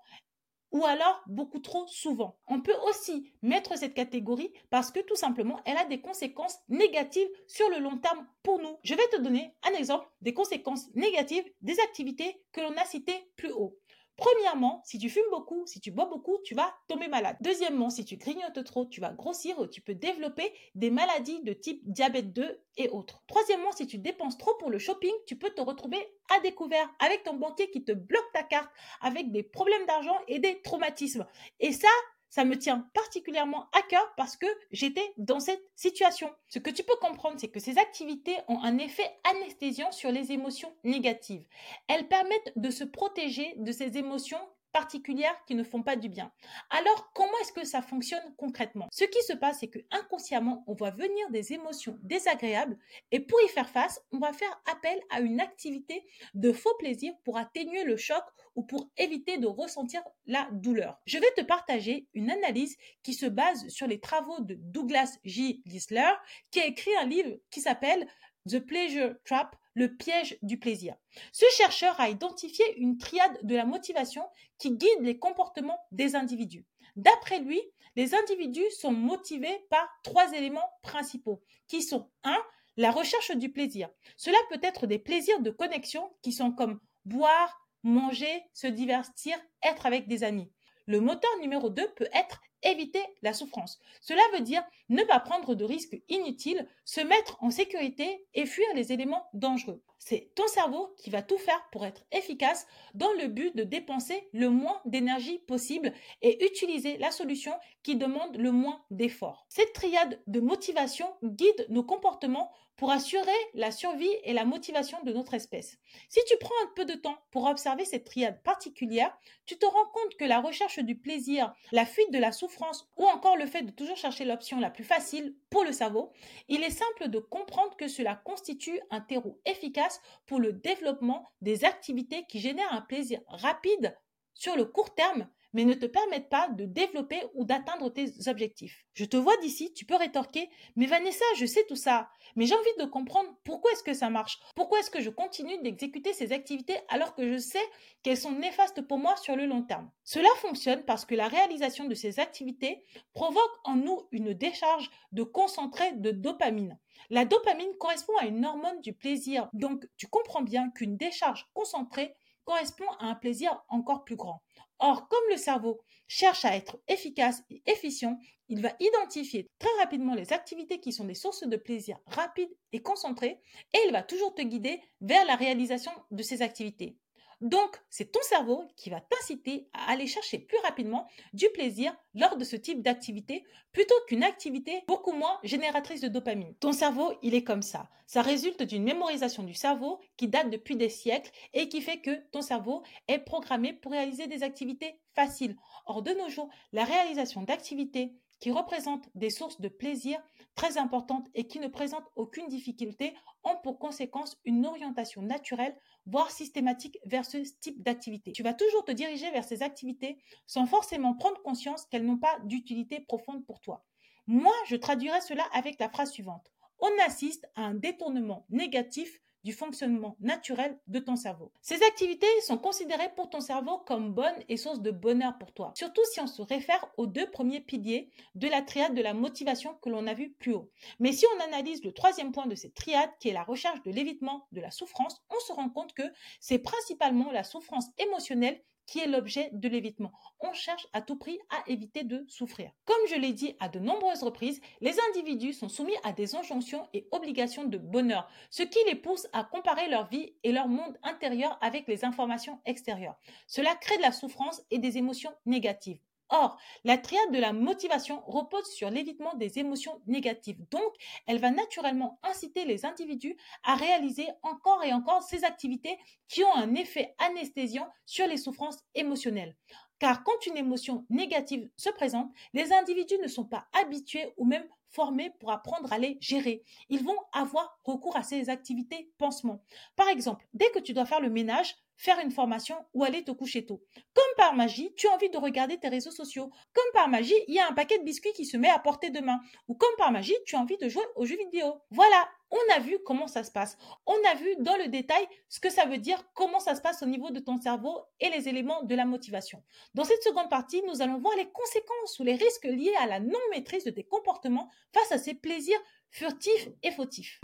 ou 0.72 0.84
alors 0.86 1.22
beaucoup 1.26 1.58
trop 1.58 1.86
souvent. 1.86 2.38
On 2.46 2.60
peut 2.60 2.76
aussi 2.88 3.30
mettre 3.42 3.76
cette 3.76 3.94
catégorie 3.94 4.52
parce 4.70 4.90
que 4.90 5.00
tout 5.00 5.16
simplement, 5.16 5.60
elle 5.66 5.76
a 5.76 5.84
des 5.84 6.00
conséquences 6.00 6.58
négatives 6.68 7.28
sur 7.46 7.68
le 7.68 7.78
long 7.78 7.98
terme 7.98 8.26
pour 8.42 8.58
nous. 8.58 8.78
Je 8.82 8.94
vais 8.94 9.08
te 9.08 9.20
donner 9.20 9.54
un 9.62 9.74
exemple 9.74 10.08
des 10.22 10.32
conséquences 10.32 10.88
négatives 10.94 11.44
des 11.60 11.78
activités 11.80 12.42
que 12.52 12.62
l'on 12.62 12.76
a 12.76 12.84
citées 12.86 13.30
plus 13.36 13.52
haut. 13.52 13.78
Premièrement, 14.16 14.82
si 14.84 14.98
tu 14.98 15.08
fumes 15.08 15.22
beaucoup, 15.30 15.66
si 15.66 15.80
tu 15.80 15.90
bois 15.90 16.06
beaucoup, 16.06 16.38
tu 16.44 16.54
vas 16.54 16.72
tomber 16.86 17.08
malade. 17.08 17.36
Deuxièmement, 17.40 17.90
si 17.90 18.04
tu 18.04 18.16
grignotes 18.16 18.62
trop, 18.64 18.86
tu 18.86 19.00
vas 19.00 19.12
grossir 19.12 19.58
ou 19.58 19.66
tu 19.66 19.80
peux 19.80 19.94
développer 19.94 20.52
des 20.74 20.90
maladies 20.90 21.42
de 21.42 21.52
type 21.52 21.80
diabète 21.84 22.32
2 22.32 22.60
et 22.76 22.88
autres. 22.90 23.22
Troisièmement, 23.26 23.72
si 23.72 23.86
tu 23.86 23.98
dépenses 23.98 24.38
trop 24.38 24.54
pour 24.58 24.70
le 24.70 24.78
shopping, 24.78 25.12
tu 25.26 25.36
peux 25.36 25.50
te 25.50 25.62
retrouver 25.62 25.98
à 26.36 26.40
découvert 26.40 26.88
avec 26.98 27.24
ton 27.24 27.34
banquier 27.34 27.70
qui 27.70 27.84
te 27.84 27.92
bloque 27.92 28.32
ta 28.32 28.42
carte, 28.42 28.70
avec 29.00 29.32
des 29.32 29.42
problèmes 29.42 29.86
d'argent 29.86 30.18
et 30.28 30.38
des 30.38 30.60
traumatismes. 30.62 31.26
Et 31.60 31.72
ça, 31.72 31.88
ça 32.32 32.46
me 32.46 32.58
tient 32.58 32.88
particulièrement 32.94 33.68
à 33.72 33.82
cœur 33.82 34.10
parce 34.16 34.38
que 34.38 34.46
j'étais 34.70 35.12
dans 35.18 35.38
cette 35.38 35.62
situation. 35.76 36.30
Ce 36.48 36.58
que 36.58 36.70
tu 36.70 36.82
peux 36.82 36.96
comprendre, 36.98 37.36
c'est 37.38 37.50
que 37.50 37.60
ces 37.60 37.76
activités 37.76 38.38
ont 38.48 38.58
un 38.62 38.78
effet 38.78 39.08
anesthésiant 39.24 39.92
sur 39.92 40.10
les 40.10 40.32
émotions 40.32 40.74
négatives. 40.82 41.44
Elles 41.88 42.08
permettent 42.08 42.52
de 42.56 42.70
se 42.70 42.84
protéger 42.84 43.52
de 43.58 43.70
ces 43.70 43.98
émotions 43.98 44.40
particulières 44.72 45.36
qui 45.46 45.54
ne 45.54 45.64
font 45.64 45.82
pas 45.82 45.96
du 45.96 46.08
bien. 46.08 46.32
Alors, 46.70 47.12
comment 47.14 47.32
est-ce 47.42 47.52
que 47.52 47.64
ça 47.64 47.82
fonctionne 47.82 48.22
concrètement? 48.36 48.88
Ce 48.90 49.04
qui 49.04 49.22
se 49.22 49.32
passe, 49.34 49.60
c'est 49.60 49.68
que 49.68 49.78
inconsciemment, 49.90 50.64
on 50.66 50.74
voit 50.74 50.90
venir 50.90 51.30
des 51.30 51.52
émotions 51.52 51.98
désagréables 52.02 52.78
et 53.10 53.20
pour 53.20 53.40
y 53.42 53.48
faire 53.48 53.68
face, 53.68 54.00
on 54.12 54.18
va 54.18 54.32
faire 54.32 54.62
appel 54.70 54.98
à 55.10 55.20
une 55.20 55.40
activité 55.40 56.04
de 56.34 56.52
faux 56.52 56.74
plaisir 56.78 57.12
pour 57.24 57.38
atténuer 57.38 57.84
le 57.84 57.96
choc 57.96 58.22
ou 58.54 58.62
pour 58.62 58.90
éviter 58.96 59.38
de 59.38 59.46
ressentir 59.46 60.02
la 60.26 60.48
douleur. 60.52 61.00
Je 61.06 61.18
vais 61.18 61.30
te 61.36 61.42
partager 61.42 62.06
une 62.14 62.30
analyse 62.30 62.76
qui 63.02 63.14
se 63.14 63.26
base 63.26 63.68
sur 63.68 63.86
les 63.86 64.00
travaux 64.00 64.40
de 64.40 64.54
Douglas 64.54 65.18
J. 65.24 65.62
Gisler, 65.66 66.12
qui 66.50 66.60
a 66.60 66.66
écrit 66.66 66.94
un 66.96 67.06
livre 67.06 67.36
qui 67.50 67.60
s'appelle 67.60 68.06
The 68.48 68.58
Pleasure 68.58 69.14
Trap 69.24 69.56
le 69.74 69.96
piège 69.96 70.38
du 70.42 70.58
plaisir. 70.58 70.94
Ce 71.32 71.46
chercheur 71.56 71.98
a 72.00 72.08
identifié 72.08 72.64
une 72.78 72.98
triade 72.98 73.38
de 73.42 73.56
la 73.56 73.64
motivation 73.64 74.22
qui 74.58 74.72
guide 74.72 75.00
les 75.00 75.18
comportements 75.18 75.78
des 75.92 76.14
individus. 76.14 76.66
D'après 76.96 77.40
lui, 77.40 77.60
les 77.96 78.14
individus 78.14 78.70
sont 78.78 78.92
motivés 78.92 79.66
par 79.70 79.88
trois 80.02 80.32
éléments 80.32 80.70
principaux, 80.82 81.42
qui 81.68 81.82
sont 81.82 82.10
1. 82.24 82.36
La 82.76 82.90
recherche 82.90 83.36
du 83.36 83.50
plaisir. 83.50 83.88
Cela 84.16 84.38
peut 84.50 84.60
être 84.62 84.86
des 84.86 84.98
plaisirs 84.98 85.40
de 85.40 85.50
connexion 85.50 86.10
qui 86.22 86.32
sont 86.32 86.52
comme 86.52 86.80
boire, 87.04 87.66
manger, 87.82 88.42
se 88.52 88.66
divertir, 88.66 89.36
être 89.62 89.86
avec 89.86 90.08
des 90.08 90.24
amis. 90.24 90.50
Le 90.86 91.00
moteur 91.00 91.30
numéro 91.40 91.70
2 91.70 91.94
peut 91.94 92.08
être 92.14 92.40
éviter 92.62 93.02
la 93.22 93.32
souffrance. 93.32 93.80
Cela 94.00 94.22
veut 94.34 94.40
dire 94.40 94.62
ne 94.88 95.02
pas 95.04 95.20
prendre 95.20 95.54
de 95.54 95.64
risques 95.64 96.00
inutiles, 96.08 96.66
se 96.84 97.00
mettre 97.00 97.36
en 97.40 97.50
sécurité 97.50 98.26
et 98.34 98.46
fuir 98.46 98.66
les 98.74 98.92
éléments 98.92 99.26
dangereux. 99.32 99.82
C'est 99.98 100.32
ton 100.34 100.46
cerveau 100.48 100.92
qui 100.98 101.10
va 101.10 101.22
tout 101.22 101.38
faire 101.38 101.64
pour 101.70 101.86
être 101.86 102.04
efficace 102.10 102.66
dans 102.94 103.12
le 103.12 103.28
but 103.28 103.54
de 103.56 103.62
dépenser 103.62 104.28
le 104.32 104.50
moins 104.50 104.80
d'énergie 104.84 105.38
possible 105.38 105.92
et 106.22 106.44
utiliser 106.44 106.98
la 106.98 107.12
solution 107.12 107.52
qui 107.84 107.94
demande 107.94 108.36
le 108.36 108.50
moins 108.50 108.82
d'efforts. 108.90 109.46
Cette 109.48 109.72
triade 109.72 110.20
de 110.26 110.40
motivation 110.40 111.06
guide 111.22 111.66
nos 111.68 111.84
comportements 111.84 112.50
pour 112.82 112.90
assurer 112.90 113.30
la 113.54 113.70
survie 113.70 114.10
et 114.24 114.32
la 114.32 114.44
motivation 114.44 115.00
de 115.04 115.12
notre 115.12 115.34
espèce. 115.34 115.78
Si 116.08 116.18
tu 116.26 116.36
prends 116.40 116.50
un 116.64 116.72
peu 116.74 116.84
de 116.84 116.94
temps 116.94 117.16
pour 117.30 117.44
observer 117.44 117.84
cette 117.84 118.02
triade 118.02 118.42
particulière, 118.42 119.16
tu 119.46 119.56
te 119.56 119.64
rends 119.64 119.86
compte 119.92 120.16
que 120.18 120.24
la 120.24 120.40
recherche 120.40 120.80
du 120.80 120.98
plaisir, 120.98 121.54
la 121.70 121.86
fuite 121.86 122.12
de 122.12 122.18
la 122.18 122.32
souffrance 122.32 122.90
ou 122.96 123.04
encore 123.04 123.36
le 123.36 123.46
fait 123.46 123.62
de 123.62 123.70
toujours 123.70 123.96
chercher 123.96 124.24
l'option 124.24 124.58
la 124.58 124.68
plus 124.68 124.82
facile 124.82 125.36
pour 125.48 125.62
le 125.62 125.70
cerveau, 125.70 126.10
il 126.48 126.64
est 126.64 126.70
simple 126.70 127.06
de 127.06 127.20
comprendre 127.20 127.76
que 127.76 127.86
cela 127.86 128.16
constitue 128.16 128.80
un 128.90 129.00
terreau 129.00 129.40
efficace 129.46 130.00
pour 130.26 130.40
le 130.40 130.52
développement 130.52 131.30
des 131.40 131.64
activités 131.64 132.24
qui 132.28 132.40
génèrent 132.40 132.72
un 132.72 132.80
plaisir 132.80 133.20
rapide 133.28 133.96
sur 134.34 134.56
le 134.56 134.64
court 134.64 134.92
terme 134.96 135.28
mais 135.52 135.64
ne 135.64 135.74
te 135.74 135.86
permettent 135.86 136.28
pas 136.28 136.48
de 136.48 136.64
développer 136.64 137.22
ou 137.34 137.44
d'atteindre 137.44 137.90
tes 137.90 138.28
objectifs. 138.28 138.84
Je 138.94 139.04
te 139.04 139.16
vois 139.16 139.36
d'ici, 139.38 139.72
tu 139.74 139.84
peux 139.84 139.96
rétorquer, 139.96 140.50
mais 140.76 140.86
Vanessa, 140.86 141.24
je 141.36 141.46
sais 141.46 141.64
tout 141.68 141.76
ça, 141.76 142.10
mais 142.36 142.46
j'ai 142.46 142.54
envie 142.54 142.78
de 142.78 142.84
comprendre 142.84 143.30
pourquoi 143.44 143.72
est-ce 143.72 143.82
que 143.82 143.94
ça 143.94 144.10
marche, 144.10 144.38
pourquoi 144.54 144.80
est-ce 144.80 144.90
que 144.90 145.00
je 145.00 145.10
continue 145.10 145.60
d'exécuter 145.62 146.12
ces 146.12 146.32
activités 146.32 146.76
alors 146.88 147.14
que 147.14 147.30
je 147.32 147.38
sais 147.38 147.64
qu'elles 148.02 148.16
sont 148.16 148.32
néfastes 148.32 148.82
pour 148.82 148.98
moi 148.98 149.16
sur 149.16 149.36
le 149.36 149.46
long 149.46 149.62
terme? 149.62 149.90
Cela 150.04 150.28
fonctionne 150.36 150.84
parce 150.84 151.04
que 151.04 151.14
la 151.14 151.28
réalisation 151.28 151.86
de 151.86 151.94
ces 151.94 152.20
activités 152.20 152.84
provoque 153.12 153.58
en 153.64 153.76
nous 153.76 154.08
une 154.12 154.34
décharge 154.34 154.90
de 155.12 155.22
concentré 155.22 155.92
de 155.92 156.10
dopamine. 156.10 156.78
La 157.10 157.24
dopamine 157.24 157.74
correspond 157.78 158.16
à 158.18 158.26
une 158.26 158.44
hormone 158.44 158.80
du 158.80 158.92
plaisir, 158.92 159.48
donc 159.52 159.86
tu 159.96 160.06
comprends 160.06 160.42
bien 160.42 160.70
qu'une 160.70 160.96
décharge 160.96 161.48
concentrée 161.54 162.14
correspond 162.44 162.88
à 162.98 163.06
un 163.06 163.14
plaisir 163.14 163.62
encore 163.68 164.04
plus 164.04 164.16
grand. 164.16 164.42
Or, 164.84 165.06
comme 165.06 165.22
le 165.30 165.36
cerveau 165.36 165.80
cherche 166.08 166.44
à 166.44 166.56
être 166.56 166.76
efficace 166.88 167.44
et 167.50 167.62
efficient, 167.66 168.18
il 168.48 168.60
va 168.60 168.74
identifier 168.80 169.48
très 169.60 169.70
rapidement 169.78 170.14
les 170.14 170.32
activités 170.32 170.80
qui 170.80 170.92
sont 170.92 171.04
des 171.04 171.14
sources 171.14 171.46
de 171.46 171.56
plaisir 171.56 172.00
rapides 172.06 172.52
et 172.72 172.82
concentrées 172.82 173.40
et 173.74 173.78
il 173.86 173.92
va 173.92 174.02
toujours 174.02 174.34
te 174.34 174.42
guider 174.42 174.82
vers 175.00 175.24
la 175.24 175.36
réalisation 175.36 175.92
de 176.10 176.22
ces 176.24 176.42
activités. 176.42 176.96
Donc, 177.42 177.76
c'est 177.90 178.12
ton 178.12 178.22
cerveau 178.22 178.64
qui 178.76 178.88
va 178.88 179.00
t'inciter 179.00 179.68
à 179.72 179.90
aller 179.90 180.06
chercher 180.06 180.38
plus 180.38 180.58
rapidement 180.58 181.08
du 181.32 181.48
plaisir 181.50 181.92
lors 182.14 182.36
de 182.36 182.44
ce 182.44 182.54
type 182.54 182.82
d'activité 182.82 183.44
plutôt 183.72 183.96
qu'une 184.06 184.22
activité 184.22 184.84
beaucoup 184.86 185.12
moins 185.12 185.40
génératrice 185.42 186.00
de 186.00 186.06
dopamine. 186.06 186.54
Ton 186.60 186.72
cerveau, 186.72 187.12
il 187.20 187.34
est 187.34 187.42
comme 187.42 187.62
ça. 187.62 187.90
Ça 188.06 188.22
résulte 188.22 188.62
d'une 188.62 188.84
mémorisation 188.84 189.42
du 189.42 189.54
cerveau 189.54 189.98
qui 190.16 190.28
date 190.28 190.50
depuis 190.50 190.76
des 190.76 190.88
siècles 190.88 191.32
et 191.52 191.68
qui 191.68 191.80
fait 191.80 192.00
que 192.00 192.14
ton 192.30 192.42
cerveau 192.42 192.84
est 193.08 193.18
programmé 193.18 193.72
pour 193.72 193.90
réaliser 193.90 194.28
des 194.28 194.44
activités 194.44 195.00
faciles. 195.16 195.56
Or, 195.86 196.02
de 196.02 196.12
nos 196.12 196.28
jours, 196.28 196.48
la 196.72 196.84
réalisation 196.84 197.42
d'activités 197.42 198.12
qui 198.42 198.50
représentent 198.50 199.08
des 199.14 199.30
sources 199.30 199.60
de 199.60 199.68
plaisir 199.68 200.20
très 200.56 200.76
importantes 200.76 201.28
et 201.34 201.46
qui 201.46 201.60
ne 201.60 201.68
présentent 201.68 202.10
aucune 202.16 202.48
difficulté 202.48 203.14
ont 203.44 203.56
pour 203.62 203.78
conséquence 203.78 204.36
une 204.44 204.66
orientation 204.66 205.22
naturelle, 205.22 205.76
voire 206.06 206.30
systématique 206.30 206.98
vers 207.04 207.24
ce 207.24 207.38
type 207.60 207.82
d'activité. 207.82 208.32
Tu 208.32 208.42
vas 208.42 208.54
toujours 208.54 208.84
te 208.84 208.92
diriger 208.92 209.30
vers 209.30 209.44
ces 209.44 209.62
activités 209.62 210.18
sans 210.46 210.66
forcément 210.66 211.14
prendre 211.14 211.40
conscience 211.42 211.86
qu'elles 211.86 212.04
n'ont 212.04 212.18
pas 212.18 212.38
d'utilité 212.44 213.00
profonde 213.00 213.44
pour 213.46 213.60
toi. 213.60 213.84
Moi, 214.26 214.54
je 214.66 214.76
traduirais 214.76 215.20
cela 215.20 215.44
avec 215.52 215.78
la 215.80 215.88
phrase 215.88 216.12
suivante. 216.12 216.52
On 216.78 216.90
assiste 217.06 217.46
à 217.54 217.62
un 217.62 217.74
détournement 217.74 218.46
négatif 218.50 219.20
du 219.44 219.52
fonctionnement 219.52 220.16
naturel 220.20 220.78
de 220.86 220.98
ton 220.98 221.16
cerveau. 221.16 221.52
Ces 221.60 221.82
activités 221.82 222.26
sont 222.46 222.58
considérées 222.58 223.12
pour 223.16 223.30
ton 223.30 223.40
cerveau 223.40 223.78
comme 223.86 224.12
bonnes 224.12 224.42
et 224.48 224.56
sources 224.56 224.80
de 224.80 224.90
bonheur 224.90 225.36
pour 225.38 225.52
toi, 225.52 225.72
surtout 225.76 226.02
si 226.12 226.20
on 226.20 226.26
se 226.26 226.42
réfère 226.42 226.86
aux 226.96 227.06
deux 227.06 227.30
premiers 227.30 227.60
piliers 227.60 228.10
de 228.34 228.48
la 228.48 228.62
triade 228.62 228.94
de 228.94 229.02
la 229.02 229.14
motivation 229.14 229.74
que 229.82 229.90
l'on 229.90 230.06
a 230.06 230.14
vu 230.14 230.30
plus 230.32 230.54
haut. 230.54 230.70
Mais 230.98 231.12
si 231.12 231.24
on 231.36 231.44
analyse 231.44 231.84
le 231.84 231.92
troisième 231.92 232.32
point 232.32 232.46
de 232.46 232.54
cette 232.54 232.74
triade, 232.74 233.10
qui 233.20 233.28
est 233.28 233.34
la 233.34 233.44
recherche 233.44 233.82
de 233.82 233.90
l'évitement 233.90 234.46
de 234.52 234.60
la 234.60 234.70
souffrance, 234.70 235.22
on 235.30 235.40
se 235.40 235.52
rend 235.52 235.68
compte 235.68 235.94
que 235.94 236.02
c'est 236.40 236.58
principalement 236.58 237.30
la 237.32 237.44
souffrance 237.44 237.86
émotionnelle 237.98 238.62
qui 238.86 239.00
est 239.00 239.06
l'objet 239.06 239.50
de 239.52 239.68
l'évitement. 239.68 240.12
On 240.40 240.52
cherche 240.52 240.86
à 240.92 241.02
tout 241.02 241.16
prix 241.16 241.38
à 241.50 241.68
éviter 241.70 242.04
de 242.04 242.24
souffrir. 242.28 242.70
Comme 242.84 243.06
je 243.08 243.14
l'ai 243.14 243.32
dit 243.32 243.56
à 243.60 243.68
de 243.68 243.78
nombreuses 243.78 244.22
reprises, 244.22 244.60
les 244.80 244.96
individus 245.10 245.52
sont 245.52 245.68
soumis 245.68 245.94
à 246.04 246.12
des 246.12 246.34
injonctions 246.34 246.88
et 246.92 247.06
obligations 247.12 247.64
de 247.64 247.78
bonheur, 247.78 248.28
ce 248.50 248.62
qui 248.62 248.78
les 248.86 248.96
pousse 248.96 249.26
à 249.32 249.44
comparer 249.44 249.88
leur 249.88 250.08
vie 250.08 250.34
et 250.42 250.52
leur 250.52 250.68
monde 250.68 250.98
intérieur 251.02 251.58
avec 251.60 251.86
les 251.88 252.04
informations 252.04 252.60
extérieures. 252.64 253.18
Cela 253.46 253.74
crée 253.76 253.96
de 253.96 254.02
la 254.02 254.12
souffrance 254.12 254.62
et 254.70 254.78
des 254.78 254.98
émotions 254.98 255.32
négatives. 255.46 256.00
Or, 256.34 256.58
la 256.84 256.96
triade 256.96 257.30
de 257.30 257.38
la 257.38 257.52
motivation 257.52 258.22
repose 258.26 258.66
sur 258.72 258.88
l'évitement 258.88 259.34
des 259.34 259.58
émotions 259.58 260.00
négatives. 260.06 260.64
Donc, 260.70 260.94
elle 261.26 261.38
va 261.38 261.50
naturellement 261.50 262.18
inciter 262.22 262.64
les 262.64 262.86
individus 262.86 263.36
à 263.64 263.74
réaliser 263.74 264.26
encore 264.42 264.82
et 264.82 264.94
encore 264.94 265.22
ces 265.22 265.44
activités 265.44 265.98
qui 266.28 266.42
ont 266.42 266.54
un 266.54 266.74
effet 266.74 267.14
anesthésiant 267.18 267.86
sur 268.06 268.26
les 268.26 268.38
souffrances 268.38 268.78
émotionnelles. 268.94 269.54
Car 269.98 270.24
quand 270.24 270.46
une 270.46 270.56
émotion 270.56 271.04
négative 271.10 271.68
se 271.76 271.90
présente, 271.90 272.32
les 272.54 272.72
individus 272.72 273.18
ne 273.22 273.28
sont 273.28 273.44
pas 273.44 273.66
habitués 273.74 274.32
ou 274.38 274.46
même 274.46 274.66
formés 274.88 275.30
pour 275.38 275.50
apprendre 275.52 275.92
à 275.92 275.98
les 275.98 276.16
gérer. 276.20 276.64
Ils 276.88 277.04
vont 277.04 277.18
avoir 277.32 277.78
recours 277.84 278.16
à 278.16 278.22
ces 278.22 278.48
activités 278.48 279.10
pansement. 279.18 279.62
Par 279.96 280.08
exemple, 280.08 280.46
dès 280.54 280.70
que 280.70 280.78
tu 280.78 280.94
dois 280.94 281.06
faire 281.06 281.20
le 281.20 281.30
ménage, 281.30 281.76
faire 282.02 282.18
une 282.18 282.32
formation 282.32 282.74
ou 282.94 283.04
aller 283.04 283.22
te 283.22 283.30
coucher 283.30 283.64
tôt. 283.64 283.80
Comme 284.12 284.24
par 284.36 284.54
magie, 284.54 284.92
tu 284.96 285.06
as 285.06 285.12
envie 285.12 285.30
de 285.30 285.38
regarder 285.38 285.78
tes 285.78 285.88
réseaux 285.88 286.10
sociaux. 286.10 286.50
Comme 286.74 286.92
par 286.94 287.08
magie, 287.08 287.34
il 287.46 287.54
y 287.54 287.60
a 287.60 287.68
un 287.68 287.72
paquet 287.72 287.98
de 287.98 288.02
biscuits 288.02 288.32
qui 288.32 288.44
se 288.44 288.56
met 288.56 288.68
à 288.68 288.80
portée 288.80 289.10
de 289.10 289.20
main. 289.20 289.38
Ou 289.68 289.74
comme 289.74 289.94
par 289.98 290.10
magie, 290.10 290.34
tu 290.44 290.56
as 290.56 290.58
envie 290.58 290.76
de 290.78 290.88
jouer 290.88 291.04
aux 291.14 291.24
jeux 291.26 291.36
vidéo. 291.36 291.80
Voilà, 291.92 292.28
on 292.50 292.74
a 292.74 292.80
vu 292.80 292.98
comment 293.06 293.28
ça 293.28 293.44
se 293.44 293.52
passe. 293.52 293.78
On 294.06 294.16
a 294.32 294.34
vu 294.34 294.56
dans 294.58 294.76
le 294.76 294.88
détail 294.88 295.24
ce 295.48 295.60
que 295.60 295.70
ça 295.70 295.84
veut 295.84 295.98
dire, 295.98 296.20
comment 296.34 296.58
ça 296.58 296.74
se 296.74 296.80
passe 296.80 297.04
au 297.04 297.06
niveau 297.06 297.30
de 297.30 297.38
ton 297.38 297.60
cerveau 297.60 298.02
et 298.18 298.30
les 298.30 298.48
éléments 298.48 298.82
de 298.82 298.94
la 298.96 299.04
motivation. 299.04 299.62
Dans 299.94 300.04
cette 300.04 300.24
seconde 300.24 300.50
partie, 300.50 300.82
nous 300.88 301.02
allons 301.02 301.20
voir 301.20 301.36
les 301.36 301.48
conséquences 301.50 302.18
ou 302.18 302.24
les 302.24 302.34
risques 302.34 302.64
liés 302.64 302.94
à 303.00 303.06
la 303.06 303.20
non-maîtrise 303.20 303.84
de 303.84 303.90
tes 303.90 304.04
comportements 304.04 304.68
face 304.92 305.12
à 305.12 305.18
ces 305.18 305.34
plaisirs 305.34 305.80
furtifs 306.10 306.68
et 306.82 306.90
fautifs. 306.90 307.40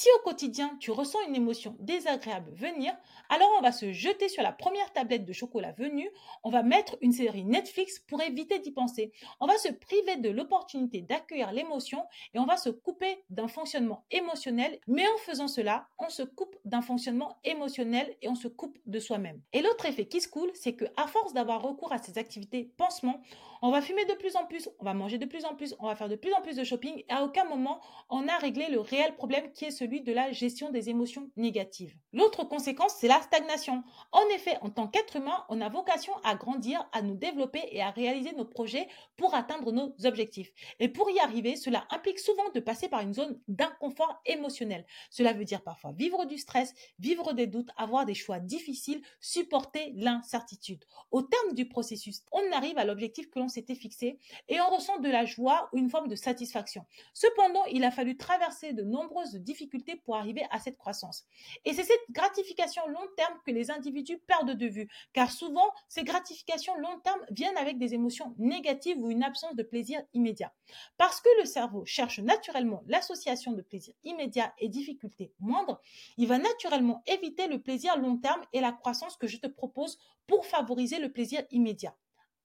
Si 0.00 0.08
au 0.16 0.22
quotidien 0.22 0.78
tu 0.80 0.92
ressens 0.92 1.18
une 1.28 1.36
émotion 1.36 1.76
désagréable 1.78 2.50
venir, 2.54 2.96
alors 3.28 3.50
on 3.58 3.60
va 3.60 3.70
se 3.70 3.92
jeter 3.92 4.30
sur 4.30 4.42
la 4.42 4.50
première 4.50 4.90
tablette 4.94 5.26
de 5.26 5.32
chocolat 5.34 5.72
venue, 5.72 6.08
on 6.42 6.48
va 6.48 6.62
mettre 6.62 6.96
une 7.02 7.12
série 7.12 7.44
Netflix 7.44 7.98
pour 7.98 8.22
éviter 8.22 8.60
d'y 8.60 8.70
penser. 8.70 9.12
On 9.40 9.46
va 9.46 9.58
se 9.58 9.68
priver 9.68 10.16
de 10.16 10.30
l'opportunité 10.30 11.02
d'accueillir 11.02 11.52
l'émotion 11.52 12.02
et 12.32 12.38
on 12.38 12.46
va 12.46 12.56
se 12.56 12.70
couper 12.70 13.22
d'un 13.28 13.46
fonctionnement 13.46 14.06
émotionnel, 14.10 14.78
mais 14.86 15.06
en 15.06 15.18
faisant 15.18 15.48
cela, 15.48 15.86
on 15.98 16.08
se 16.08 16.22
coupe 16.22 16.56
d'un 16.64 16.80
fonctionnement 16.80 17.36
émotionnel 17.44 18.16
et 18.22 18.28
on 18.30 18.34
se 18.34 18.48
coupe 18.48 18.78
de 18.86 19.00
soi-même. 19.00 19.42
Et 19.52 19.60
l'autre 19.60 19.84
effet 19.84 20.06
qui 20.06 20.22
se 20.22 20.28
coule, 20.28 20.50
c'est 20.54 20.76
que 20.76 20.86
à 20.96 21.08
force 21.08 21.34
d'avoir 21.34 21.60
recours 21.60 21.92
à 21.92 21.98
ces 21.98 22.16
activités 22.16 22.72
pansement, 22.78 23.20
on 23.62 23.70
va 23.70 23.82
fumer 23.82 24.04
de 24.06 24.14
plus 24.14 24.36
en 24.36 24.46
plus, 24.46 24.68
on 24.78 24.84
va 24.84 24.94
manger 24.94 25.18
de 25.18 25.26
plus 25.26 25.44
en 25.44 25.54
plus, 25.54 25.74
on 25.78 25.86
va 25.86 25.96
faire 25.96 26.08
de 26.08 26.16
plus 26.16 26.32
en 26.32 26.40
plus 26.40 26.56
de 26.56 26.64
shopping 26.64 27.04
et 27.08 27.12
à 27.12 27.24
aucun 27.24 27.44
moment 27.44 27.80
on 28.08 28.26
a 28.26 28.36
réglé 28.38 28.68
le 28.68 28.80
réel 28.80 29.14
problème 29.14 29.52
qui 29.52 29.66
est 29.66 29.70
celui 29.70 30.00
de 30.00 30.12
la 30.12 30.32
gestion 30.32 30.70
des 30.70 30.88
émotions 30.88 31.30
négatives. 31.36 31.94
L'autre 32.12 32.44
conséquence, 32.44 32.94
c'est 32.98 33.08
la 33.08 33.20
stagnation. 33.20 33.82
En 34.12 34.26
effet, 34.34 34.56
en 34.62 34.70
tant 34.70 34.88
qu'être 34.88 35.16
humain, 35.16 35.44
on 35.48 35.60
a 35.60 35.68
vocation 35.68 36.12
à 36.24 36.34
grandir, 36.34 36.88
à 36.92 37.02
nous 37.02 37.14
développer 37.14 37.62
et 37.70 37.82
à 37.82 37.90
réaliser 37.90 38.32
nos 38.32 38.44
projets 38.44 38.88
pour 39.16 39.34
atteindre 39.34 39.72
nos 39.72 39.94
objectifs. 40.04 40.50
Et 40.78 40.88
pour 40.88 41.10
y 41.10 41.18
arriver, 41.20 41.56
cela 41.56 41.86
implique 41.90 42.18
souvent 42.18 42.48
de 42.54 42.60
passer 42.60 42.88
par 42.88 43.00
une 43.00 43.14
zone 43.14 43.38
d'inconfort 43.48 44.20
émotionnel. 44.26 44.86
Cela 45.10 45.32
veut 45.32 45.44
dire 45.44 45.62
parfois 45.62 45.92
vivre 45.92 46.24
du 46.24 46.38
stress, 46.38 46.74
vivre 46.98 47.32
des 47.32 47.46
doutes, 47.46 47.70
avoir 47.76 48.06
des 48.06 48.14
choix 48.14 48.40
difficiles, 48.40 49.02
supporter 49.20 49.92
l'incertitude. 49.96 50.84
Au 51.10 51.22
terme 51.22 51.54
du 51.54 51.68
processus, 51.68 52.22
on 52.32 52.52
arrive 52.52 52.78
à 52.78 52.84
l'objectif 52.84 53.30
que 53.30 53.38
l'on 53.38 53.49
s'était 53.50 53.74
fixé 53.74 54.18
et 54.48 54.60
on 54.60 54.70
ressent 54.70 54.98
de 54.98 55.08
la 55.08 55.24
joie 55.24 55.68
ou 55.72 55.78
une 55.78 55.90
forme 55.90 56.08
de 56.08 56.16
satisfaction. 56.16 56.86
Cependant, 57.12 57.64
il 57.66 57.84
a 57.84 57.90
fallu 57.90 58.16
traverser 58.16 58.72
de 58.72 58.82
nombreuses 58.82 59.34
difficultés 59.34 59.96
pour 59.96 60.16
arriver 60.16 60.44
à 60.50 60.58
cette 60.58 60.78
croissance. 60.78 61.24
Et 61.64 61.74
c'est 61.74 61.84
cette 61.84 62.10
gratification 62.10 62.86
long 62.88 63.06
terme 63.16 63.38
que 63.44 63.50
les 63.50 63.70
individus 63.70 64.18
perdent 64.26 64.56
de 64.56 64.66
vue, 64.66 64.88
car 65.12 65.30
souvent, 65.30 65.70
ces 65.88 66.04
gratifications 66.04 66.76
long 66.78 66.98
terme 67.00 67.20
viennent 67.30 67.56
avec 67.56 67.78
des 67.78 67.94
émotions 67.94 68.34
négatives 68.38 68.98
ou 68.98 69.10
une 69.10 69.22
absence 69.22 69.54
de 69.56 69.62
plaisir 69.62 70.00
immédiat. 70.14 70.52
Parce 70.96 71.20
que 71.20 71.28
le 71.40 71.44
cerveau 71.44 71.84
cherche 71.84 72.20
naturellement 72.20 72.82
l'association 72.86 73.52
de 73.52 73.62
plaisir 73.62 73.94
immédiat 74.04 74.54
et 74.58 74.68
difficultés 74.68 75.32
moindres, 75.40 75.80
il 76.16 76.28
va 76.28 76.38
naturellement 76.38 77.02
éviter 77.06 77.48
le 77.48 77.60
plaisir 77.60 77.98
long 77.98 78.16
terme 78.16 78.42
et 78.52 78.60
la 78.60 78.72
croissance 78.72 79.16
que 79.16 79.26
je 79.26 79.38
te 79.38 79.46
propose 79.46 79.98
pour 80.26 80.46
favoriser 80.46 80.98
le 80.98 81.10
plaisir 81.10 81.42
immédiat. 81.50 81.96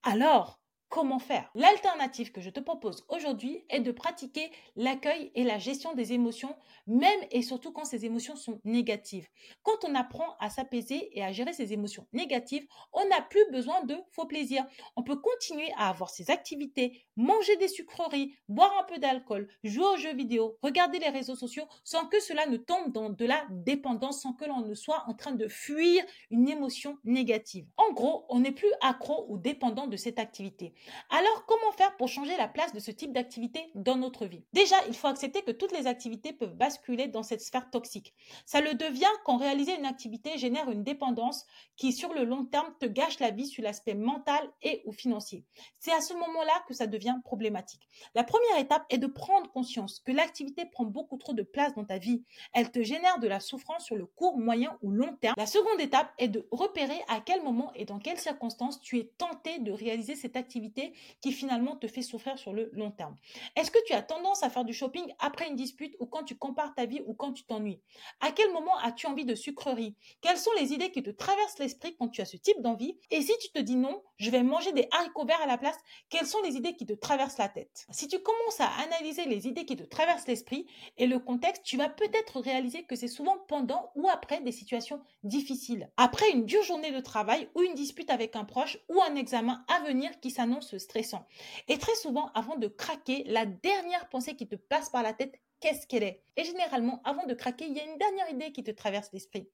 Alors, 0.02 0.60
Comment 0.88 1.18
faire 1.18 1.50
L'alternative 1.54 2.30
que 2.30 2.40
je 2.40 2.48
te 2.48 2.60
propose 2.60 3.04
aujourd'hui 3.08 3.64
est 3.68 3.80
de 3.80 3.90
pratiquer 3.90 4.50
l'accueil 4.76 5.32
et 5.34 5.42
la 5.42 5.58
gestion 5.58 5.92
des 5.94 6.12
émotions, 6.12 6.54
même 6.86 7.20
et 7.32 7.42
surtout 7.42 7.72
quand 7.72 7.84
ces 7.84 8.04
émotions 8.04 8.36
sont 8.36 8.60
négatives. 8.64 9.26
Quand 9.64 9.84
on 9.84 9.96
apprend 9.96 10.36
à 10.38 10.48
s'apaiser 10.48 11.10
et 11.12 11.24
à 11.24 11.32
gérer 11.32 11.52
ces 11.52 11.72
émotions 11.72 12.06
négatives, 12.12 12.66
on 12.92 13.04
n'a 13.08 13.20
plus 13.20 13.44
besoin 13.50 13.82
de 13.84 13.96
faux 14.12 14.26
plaisirs. 14.26 14.64
On 14.94 15.02
peut 15.02 15.16
continuer 15.16 15.70
à 15.76 15.88
avoir 15.88 16.08
ces 16.08 16.30
activités, 16.30 17.04
manger 17.16 17.56
des 17.56 17.68
sucreries, 17.68 18.36
boire 18.48 18.72
un 18.80 18.84
peu 18.84 18.98
d'alcool, 18.98 19.48
jouer 19.64 19.86
aux 19.86 19.98
jeux 19.98 20.14
vidéo, 20.14 20.56
regarder 20.62 21.00
les 21.00 21.10
réseaux 21.10 21.36
sociaux 21.36 21.66
sans 21.82 22.06
que 22.06 22.20
cela 22.20 22.46
ne 22.46 22.56
tombe 22.56 22.92
dans 22.92 23.10
de 23.10 23.24
la 23.24 23.44
dépendance, 23.50 24.22
sans 24.22 24.34
que 24.34 24.44
l'on 24.44 24.60
ne 24.60 24.74
soit 24.74 25.04
en 25.08 25.14
train 25.14 25.32
de 25.32 25.48
fuir 25.48 26.04
une 26.30 26.48
émotion 26.48 26.96
négative. 27.04 27.66
En 27.76 27.92
gros, 27.92 28.24
on 28.28 28.38
n'est 28.38 28.52
plus 28.52 28.72
accro 28.80 29.26
ou 29.28 29.36
dépendant 29.36 29.88
de 29.88 29.96
cette 29.96 30.20
activité. 30.20 30.74
Alors, 31.10 31.44
comment 31.46 31.72
faire 31.72 31.96
pour 31.96 32.08
changer 32.08 32.36
la 32.36 32.48
place 32.48 32.72
de 32.72 32.80
ce 32.80 32.90
type 32.90 33.12
d'activité 33.12 33.70
dans 33.74 33.96
notre 33.96 34.26
vie? 34.26 34.44
Déjà, 34.52 34.76
il 34.88 34.94
faut 34.94 35.08
accepter 35.08 35.42
que 35.42 35.50
toutes 35.50 35.72
les 35.72 35.86
activités 35.86 36.32
peuvent 36.32 36.54
basculer 36.54 37.08
dans 37.08 37.22
cette 37.22 37.40
sphère 37.40 37.70
toxique. 37.70 38.14
Ça 38.44 38.60
le 38.60 38.74
devient 38.74 39.04
quand 39.24 39.36
réaliser 39.36 39.76
une 39.76 39.86
activité 39.86 40.38
génère 40.38 40.70
une 40.70 40.84
dépendance 40.84 41.46
qui, 41.76 41.92
sur 41.92 42.12
le 42.12 42.24
long 42.24 42.44
terme, 42.44 42.72
te 42.78 42.86
gâche 42.86 43.18
la 43.20 43.30
vie 43.30 43.46
sur 43.46 43.62
l'aspect 43.62 43.94
mental 43.94 44.48
et 44.62 44.82
ou 44.84 44.92
financier. 44.92 45.44
C'est 45.78 45.92
à 45.92 46.00
ce 46.00 46.14
moment-là 46.14 46.64
que 46.68 46.74
ça 46.74 46.86
devient 46.86 47.16
problématique. 47.24 47.88
La 48.14 48.24
première 48.24 48.58
étape 48.58 48.84
est 48.90 48.98
de 48.98 49.06
prendre 49.06 49.50
conscience 49.52 50.00
que 50.00 50.12
l'activité 50.12 50.66
prend 50.66 50.84
beaucoup 50.84 51.16
trop 51.16 51.32
de 51.32 51.42
place 51.42 51.74
dans 51.74 51.84
ta 51.84 51.98
vie. 51.98 52.22
Elle 52.52 52.70
te 52.70 52.82
génère 52.82 53.18
de 53.18 53.28
la 53.28 53.40
souffrance 53.40 53.84
sur 53.84 53.96
le 53.96 54.06
court, 54.06 54.38
moyen 54.38 54.76
ou 54.82 54.90
long 54.90 55.14
terme. 55.20 55.34
La 55.36 55.46
seconde 55.46 55.80
étape 55.80 56.12
est 56.18 56.28
de 56.28 56.46
repérer 56.50 57.00
à 57.08 57.20
quel 57.20 57.42
moment 57.42 57.72
et 57.74 57.84
dans 57.84 57.98
quelles 57.98 58.18
circonstances 58.18 58.80
tu 58.80 58.98
es 58.98 59.12
tenté 59.18 59.58
de 59.58 59.72
réaliser 59.72 60.16
cette 60.16 60.36
activité 60.36 60.65
qui 61.20 61.32
finalement 61.32 61.76
te 61.76 61.86
fait 61.86 62.02
souffrir 62.02 62.38
sur 62.38 62.52
le 62.52 62.70
long 62.72 62.90
terme. 62.90 63.16
Est-ce 63.56 63.70
que 63.70 63.78
tu 63.86 63.92
as 63.92 64.02
tendance 64.02 64.42
à 64.42 64.50
faire 64.50 64.64
du 64.64 64.72
shopping 64.72 65.04
après 65.18 65.48
une 65.48 65.56
dispute 65.56 65.94
ou 66.00 66.06
quand 66.06 66.24
tu 66.24 66.36
compares 66.36 66.74
ta 66.74 66.86
vie 66.86 67.02
ou 67.06 67.14
quand 67.14 67.32
tu 67.32 67.44
t'ennuies? 67.44 67.80
À 68.20 68.32
quel 68.32 68.52
moment 68.52 68.76
as-tu 68.78 69.06
envie 69.06 69.24
de 69.24 69.34
sucrerie? 69.34 69.94
Quelles 70.20 70.38
sont 70.38 70.50
les 70.58 70.72
idées 70.72 70.90
qui 70.90 71.02
te 71.02 71.10
traversent 71.10 71.58
l'esprit 71.58 71.96
quand 71.96 72.08
tu 72.08 72.20
as 72.20 72.26
ce 72.26 72.36
type 72.36 72.60
d'envie? 72.60 72.98
Et 73.10 73.22
si 73.22 73.32
tu 73.40 73.50
te 73.50 73.58
dis 73.58 73.76
non, 73.76 74.02
je 74.18 74.30
vais 74.30 74.42
manger 74.42 74.72
des 74.72 74.88
haricots 74.90 75.26
verts 75.26 75.42
à 75.42 75.46
la 75.46 75.58
place, 75.58 75.76
quelles 76.08 76.26
sont 76.26 76.42
les 76.42 76.56
idées 76.56 76.76
qui 76.76 76.86
te 76.86 76.92
traversent 76.92 77.38
la 77.38 77.48
tête? 77.48 77.86
Si 77.90 78.08
tu 78.08 78.20
commences 78.20 78.60
à 78.60 78.68
analyser 78.84 79.26
les 79.26 79.46
idées 79.46 79.64
qui 79.64 79.76
te 79.76 79.84
traversent 79.84 80.26
l'esprit 80.26 80.66
et 80.96 81.06
le 81.06 81.18
contexte, 81.18 81.62
tu 81.64 81.76
vas 81.76 81.88
peut-être 81.88 82.40
réaliser 82.40 82.84
que 82.84 82.96
c'est 82.96 83.08
souvent 83.08 83.36
pendant 83.48 83.90
ou 83.94 84.08
après 84.08 84.40
des 84.40 84.52
situations 84.52 85.00
difficiles. 85.22 85.90
Après 85.96 86.30
une 86.30 86.46
dure 86.46 86.62
journée 86.62 86.92
de 86.92 87.00
travail 87.00 87.48
ou 87.54 87.62
une 87.62 87.74
dispute 87.74 88.10
avec 88.10 88.36
un 88.36 88.44
proche 88.44 88.78
ou 88.88 89.00
un 89.02 89.14
examen 89.14 89.64
à 89.68 89.80
venir 89.80 90.18
qui 90.20 90.30
s'annonce 90.30 90.55
stressant. 90.60 91.26
Et 91.68 91.78
très 91.78 91.94
souvent, 91.96 92.30
avant 92.34 92.56
de 92.56 92.68
craquer, 92.68 93.24
la 93.26 93.46
dernière 93.46 94.08
pensée 94.08 94.36
qui 94.36 94.46
te 94.46 94.56
passe 94.56 94.90
par 94.90 95.02
la 95.02 95.12
tête, 95.12 95.34
qu'est-ce 95.60 95.86
qu'elle 95.86 96.02
est? 96.02 96.22
Et 96.36 96.44
généralement, 96.44 97.00
avant 97.04 97.26
de 97.26 97.34
craquer, 97.34 97.66
il 97.66 97.76
y 97.76 97.80
a 97.80 97.84
une 97.84 97.98
dernière 97.98 98.30
idée 98.30 98.52
qui 98.52 98.62
te 98.62 98.70
traverse 98.70 99.10
l'esprit. 99.12 99.48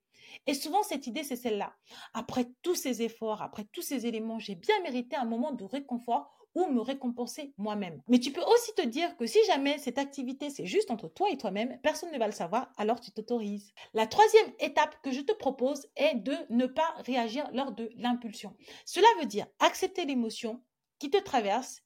Et 0.47 0.53
souvent, 0.53 0.83
cette 0.83 1.07
idée, 1.07 1.23
c'est 1.23 1.35
celle-là. 1.35 1.73
Après 2.13 2.45
tous 2.61 2.75
ces 2.75 3.01
efforts, 3.01 3.41
après 3.41 3.65
tous 3.71 3.81
ces 3.81 4.05
éléments, 4.05 4.39
j'ai 4.39 4.55
bien 4.55 4.79
mérité 4.81 5.15
un 5.15 5.25
moment 5.25 5.51
de 5.51 5.63
réconfort 5.63 6.33
ou 6.55 6.67
me 6.67 6.81
récompenser 6.81 7.53
moi-même. 7.57 8.01
Mais 8.07 8.19
tu 8.19 8.31
peux 8.31 8.41
aussi 8.41 8.73
te 8.75 8.85
dire 8.85 9.15
que 9.17 9.25
si 9.25 9.39
jamais 9.45 9.77
cette 9.77 9.97
activité 9.97 10.49
c'est 10.49 10.65
juste 10.65 10.91
entre 10.91 11.07
toi 11.07 11.29
et 11.31 11.37
toi-même, 11.37 11.79
personne 11.81 12.11
ne 12.11 12.19
va 12.19 12.27
le 12.27 12.31
savoir, 12.31 12.71
alors 12.77 12.99
tu 12.99 13.11
t'autorises. 13.11 13.73
La 13.93 14.07
troisième 14.07 14.51
étape 14.59 14.95
que 15.01 15.11
je 15.11 15.21
te 15.21 15.33
propose 15.33 15.87
est 15.95 16.15
de 16.15 16.35
ne 16.49 16.65
pas 16.65 16.93
réagir 17.05 17.49
lors 17.53 17.71
de 17.71 17.89
l'impulsion. 17.95 18.55
Cela 18.85 19.07
veut 19.19 19.25
dire 19.25 19.47
accepter 19.59 20.05
l'émotion 20.05 20.61
qui 20.99 21.09
te 21.09 21.17
traverse, 21.17 21.81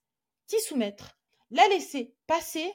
t'y 0.48 0.60
soumettre, 0.62 1.18
la 1.52 1.68
laisser 1.70 2.16
passer, 2.28 2.72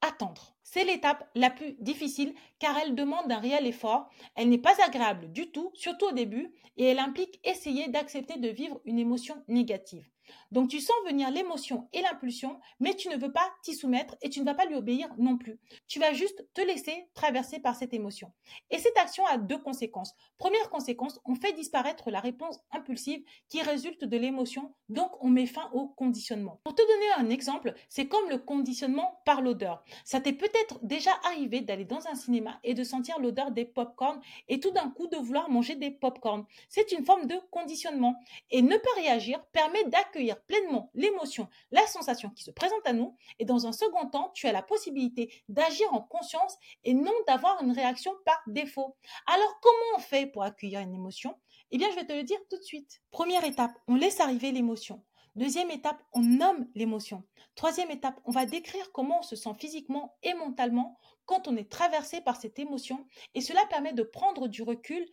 attendre. 0.00 0.56
C'est 0.62 0.84
l'étape 0.84 1.28
la 1.34 1.50
plus 1.50 1.74
difficile 1.78 2.34
car 2.58 2.76
elle 2.78 2.94
demande 2.94 3.30
un 3.30 3.38
réel 3.38 3.66
effort. 3.66 4.08
Elle 4.34 4.48
n'est 4.48 4.58
pas 4.58 4.74
agréable 4.84 5.30
du 5.32 5.50
tout, 5.50 5.70
surtout 5.74 6.06
au 6.06 6.12
début, 6.12 6.52
et 6.76 6.84
elle 6.86 6.98
implique 6.98 7.40
essayer 7.44 7.88
d'accepter 7.88 8.38
de 8.38 8.48
vivre 8.48 8.80
une 8.84 8.98
émotion 8.98 9.42
négative. 9.48 10.08
Donc 10.52 10.68
tu 10.68 10.80
sens 10.80 10.96
venir 11.06 11.30
l'émotion 11.30 11.88
et 11.92 12.02
l'impulsion, 12.02 12.60
mais 12.80 12.94
tu 12.94 13.08
ne 13.08 13.16
veux 13.16 13.32
pas 13.32 13.50
t'y 13.62 13.74
soumettre 13.74 14.16
et 14.22 14.30
tu 14.30 14.40
ne 14.40 14.44
vas 14.44 14.54
pas 14.54 14.66
lui 14.66 14.74
obéir 14.74 15.08
non 15.18 15.36
plus. 15.36 15.58
Tu 15.88 15.98
vas 15.98 16.12
juste 16.12 16.46
te 16.54 16.60
laisser 16.60 17.08
traverser 17.14 17.58
par 17.58 17.76
cette 17.76 17.94
émotion. 17.94 18.32
Et 18.70 18.78
cette 18.78 18.96
action 18.96 19.26
a 19.26 19.38
deux 19.38 19.58
conséquences. 19.58 20.14
Première 20.38 20.70
conséquence, 20.70 21.20
on 21.24 21.34
fait 21.34 21.52
disparaître 21.52 22.10
la 22.10 22.20
réponse 22.20 22.60
impulsive 22.70 23.22
qui 23.48 23.62
résulte 23.62 24.04
de 24.04 24.16
l'émotion, 24.16 24.74
donc 24.88 25.10
on 25.20 25.28
met 25.28 25.46
fin 25.46 25.70
au 25.72 25.88
conditionnement. 25.88 26.60
Pour 26.64 26.74
te 26.74 26.82
donner 26.82 27.28
un 27.28 27.30
exemple, 27.30 27.74
c'est 27.88 28.06
comme 28.06 28.28
le 28.28 28.38
conditionnement 28.38 29.20
par 29.24 29.42
l'odeur. 29.42 29.84
Ça 30.04 30.20
t'est 30.20 30.32
peut-être 30.32 30.78
déjà 30.82 31.10
arrivé 31.24 31.60
d'aller 31.60 31.84
dans 31.84 32.06
un 32.06 32.14
cinéma 32.14 32.58
et 32.62 32.74
de 32.74 32.84
sentir 32.84 33.18
l'odeur 33.18 33.50
des 33.50 33.64
pop-corn 33.64 34.20
et 34.48 34.60
tout 34.60 34.70
d'un 34.70 34.90
coup 34.90 35.06
de 35.06 35.16
vouloir 35.16 35.50
manger 35.50 35.74
des 35.74 35.90
pop-corn. 35.90 36.44
C'est 36.68 36.92
une 36.92 37.04
forme 37.04 37.26
de 37.26 37.36
conditionnement 37.50 38.16
et 38.50 38.62
ne 38.62 38.76
pas 38.76 38.94
réagir 38.96 39.44
permet 39.46 39.84
d'accueillir 39.84 40.35
pleinement 40.46 40.90
l'émotion, 40.94 41.48
la 41.70 41.86
sensation 41.86 42.30
qui 42.30 42.44
se 42.44 42.50
présente 42.50 42.86
à 42.86 42.92
nous. 42.92 43.16
Et 43.38 43.44
dans 43.44 43.66
un 43.66 43.72
second 43.72 44.08
temps, 44.08 44.30
tu 44.34 44.46
as 44.46 44.52
la 44.52 44.62
possibilité 44.62 45.32
d'agir 45.48 45.92
en 45.92 46.00
conscience 46.00 46.56
et 46.84 46.94
non 46.94 47.14
d'avoir 47.26 47.62
une 47.62 47.72
réaction 47.72 48.12
par 48.24 48.40
défaut. 48.46 48.96
Alors, 49.26 49.58
comment 49.60 49.96
on 49.96 50.00
fait 50.00 50.26
pour 50.26 50.42
accueillir 50.42 50.80
une 50.80 50.94
émotion? 50.94 51.34
Eh 51.70 51.78
bien, 51.78 51.90
je 51.90 51.96
vais 51.96 52.06
te 52.06 52.12
le 52.12 52.22
dire 52.22 52.38
tout 52.48 52.58
de 52.58 52.62
suite. 52.62 53.00
Première 53.10 53.44
étape, 53.44 53.72
on 53.88 53.96
laisse 53.96 54.20
arriver 54.20 54.52
l'émotion. 54.52 55.02
Deuxième 55.34 55.70
étape, 55.70 56.02
on 56.14 56.22
nomme 56.22 56.66
l'émotion. 56.74 57.22
Troisième 57.56 57.90
étape, 57.90 58.18
on 58.24 58.30
va 58.30 58.46
décrire 58.46 58.90
comment 58.92 59.18
on 59.18 59.22
se 59.22 59.36
sent 59.36 59.52
physiquement 59.58 60.16
et 60.22 60.32
mentalement 60.32 60.98
quand 61.26 61.46
on 61.46 61.56
est 61.56 61.70
traversé 61.70 62.22
par 62.22 62.36
cette 62.40 62.58
émotion 62.58 63.06
et 63.34 63.42
cela 63.42 63.60
permet 63.66 63.92
de 63.92 64.02
prendre 64.02 64.48
du 64.48 64.62
recul 64.62 65.06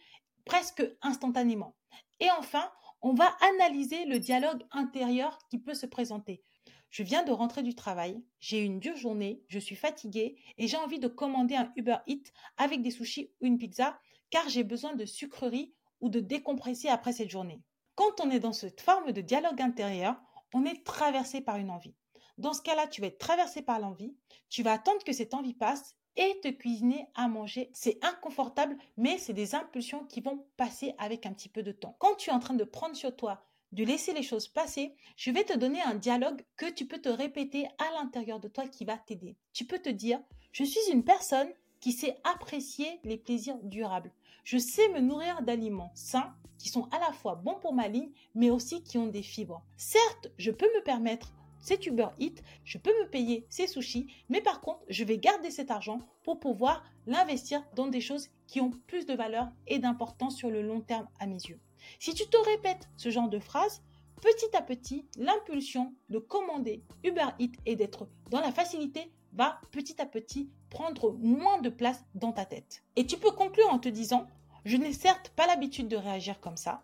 presque 0.46 0.82
instantanément. 1.02 1.76
Et 2.22 2.32
enfin, 2.32 2.72
on 3.04 3.14
va 3.14 3.36
analyser 3.42 4.06
le 4.06 4.18
dialogue 4.18 4.64
intérieur 4.72 5.38
qui 5.50 5.60
peut 5.60 5.74
se 5.74 5.86
présenter. 5.86 6.42
Je 6.90 7.04
viens 7.04 7.24
de 7.24 7.32
rentrer 7.32 7.62
du 7.62 7.76
travail, 7.76 8.24
j'ai 8.40 8.62
une 8.62 8.80
dure 8.80 8.96
journée, 8.96 9.44
je 9.50 9.60
suis 9.60 9.76
fatiguée 9.76 10.38
et 10.58 10.68
j'ai 10.68 10.78
envie 10.78 11.00
de 11.00 11.10
commander 11.10 11.56
un 11.56 11.72
Uber 11.76 11.98
Eats 12.08 12.32
avec 12.56 12.82
des 12.82 12.92
sushis 12.92 13.32
ou 13.42 13.46
une 13.46 13.58
pizza 13.58 14.00
car 14.30 14.48
j'ai 14.48 14.64
besoin 14.64 14.96
de 14.96 15.06
sucreries 15.06 15.74
ou 16.00 16.10
de 16.10 16.22
décompresser 16.22 16.88
après 16.88 17.12
cette 17.12 17.30
journée. 17.30 17.62
Quand 17.96 18.22
on 18.22 18.32
est 18.32 18.40
dans 18.40 18.54
cette 18.54 18.80
forme 18.80 19.12
de 19.12 19.22
dialogue 19.22 19.62
intérieur, 19.62 20.16
on 20.54 20.64
est 20.64 20.86
traversé 20.86 21.42
par 21.42 21.58
une 21.58 21.72
envie. 21.72 21.96
Dans 22.38 22.54
ce 22.54 22.62
cas-là, 22.62 22.88
tu 22.88 23.02
vas 23.02 23.08
être 23.08 23.20
traversé 23.20 23.62
par 23.62 23.80
l'envie, 23.80 24.16
tu 24.50 24.64
vas 24.64 24.74
attendre 24.74 25.04
que 25.04 25.14
cette 25.14 25.34
envie 25.34 25.54
passe 25.54 25.98
et 26.16 26.40
te 26.42 26.48
cuisiner 26.50 27.08
à 27.16 27.28
manger. 27.28 27.70
C'est 27.74 28.04
inconfortable, 28.04 28.78
mais 28.98 29.18
c'est 29.18 29.34
des 29.34 29.56
impulsions 29.56 30.06
qui 30.06 30.22
vont 30.22 30.46
passer 30.58 30.94
avec 30.98 31.26
un 31.26 31.34
petit 31.34 31.50
peu 31.50 31.64
de 31.64 31.72
temps. 31.72 31.96
Quand 32.00 32.16
tu 32.16 32.30
es 32.30 32.34
en 32.34 32.40
train 32.40 32.54
de 32.54 32.64
prendre 32.64 32.96
sur 32.96 33.16
toi, 33.16 33.46
de 33.72 33.84
laisser 33.84 34.14
les 34.14 34.24
choses 34.24 34.48
passer, 34.48 34.96
je 35.18 35.32
vais 35.32 35.44
te 35.44 35.58
donner 35.58 35.82
un 35.82 35.96
dialogue 35.96 36.44
que 36.58 36.70
tu 36.70 36.86
peux 36.86 37.00
te 37.00 37.10
répéter 37.10 37.68
à 37.80 37.92
l'intérieur 37.96 38.40
de 38.40 38.48
toi 38.48 38.68
qui 38.68 38.86
va 38.86 38.98
t'aider. 38.98 39.36
Tu 39.52 39.66
peux 39.66 39.80
te 39.80 39.90
dire, 39.90 40.20
je 40.52 40.64
suis 40.64 40.92
une 40.92 41.04
personne 41.04 41.50
qui 41.80 41.92
sait 41.92 42.18
apprécier 42.24 43.00
les 43.04 43.18
plaisirs 43.18 43.58
durables. 43.64 44.12
Je 44.44 44.58
sais 44.58 44.88
me 44.90 45.00
nourrir 45.00 45.42
d'aliments 45.42 45.92
sains 45.96 46.34
qui 46.60 46.70
sont 46.70 46.88
à 46.92 47.00
la 47.00 47.12
fois 47.12 47.36
bons 47.36 47.60
pour 47.60 47.74
ma 47.74 47.88
ligne, 47.88 48.12
mais 48.36 48.50
aussi 48.50 48.84
qui 48.84 48.98
ont 48.98 49.08
des 49.08 49.24
fibres. 49.24 49.64
Certes, 49.76 50.32
je 50.38 50.52
peux 50.52 50.68
me 50.76 50.84
permettre 50.84 51.34
c'est 51.64 51.88
Uber 51.88 52.10
Eats, 52.20 52.44
je 52.66 52.78
peux 52.78 52.92
me 53.02 53.10
payer 53.10 53.48
ces 53.50 53.68
sushis, 53.68 54.14
mais 54.28 54.42
par 54.42 54.60
contre, 54.60 54.84
je 54.90 55.06
vais 55.06 55.18
garder 55.18 55.50
cet 55.50 55.72
argent 55.72 56.00
pour 56.24 56.42
pouvoir 56.42 56.84
l'investir 57.08 57.64
dans 57.74 57.88
des 57.88 58.02
choses 58.02 58.28
qui 58.48 58.60
ont 58.60 58.72
plus 58.86 59.06
de 59.06 59.14
valeur 59.14 59.48
et 59.66 59.80
d'importance 59.80 60.36
sur 60.36 60.52
le 60.52 60.62
long 60.62 60.82
terme 60.82 61.08
à 61.22 61.26
mes 61.26 61.40
yeux. 61.40 61.62
Si 62.00 62.14
tu 62.14 62.28
te 62.28 62.38
répètes 62.52 62.90
ce 62.98 63.10
genre 63.10 63.30
de 63.30 63.40
phrase, 63.40 63.82
petit 64.22 64.56
à 64.56 64.62
petit, 64.62 65.06
l'impulsion 65.18 65.94
de 66.10 66.20
commander 66.20 66.84
Uber 67.06 67.30
Eats 67.40 67.58
et 67.66 67.78
d'être 67.78 68.10
dans 68.30 68.42
la 68.42 68.52
facilité 68.52 69.10
va 69.32 69.62
petit 69.72 70.02
à 70.02 70.06
petit 70.06 70.50
prendre 70.70 71.14
moins 71.14 71.62
de 71.62 71.70
place 71.70 72.04
dans 72.14 72.34
ta 72.34 72.46
tête. 72.46 72.84
Et 72.98 73.08
tu 73.08 73.18
peux 73.18 73.32
conclure 73.32 73.70
en 73.70 73.80
te 73.80 73.90
disant, 73.90 74.28
je 74.66 74.76
n'ai 74.76 74.92
certes 74.92 75.30
pas 75.30 75.48
l'habitude 75.48 75.88
de 75.88 75.96
réagir 75.96 76.42
comme 76.42 76.58
ça, 76.58 76.84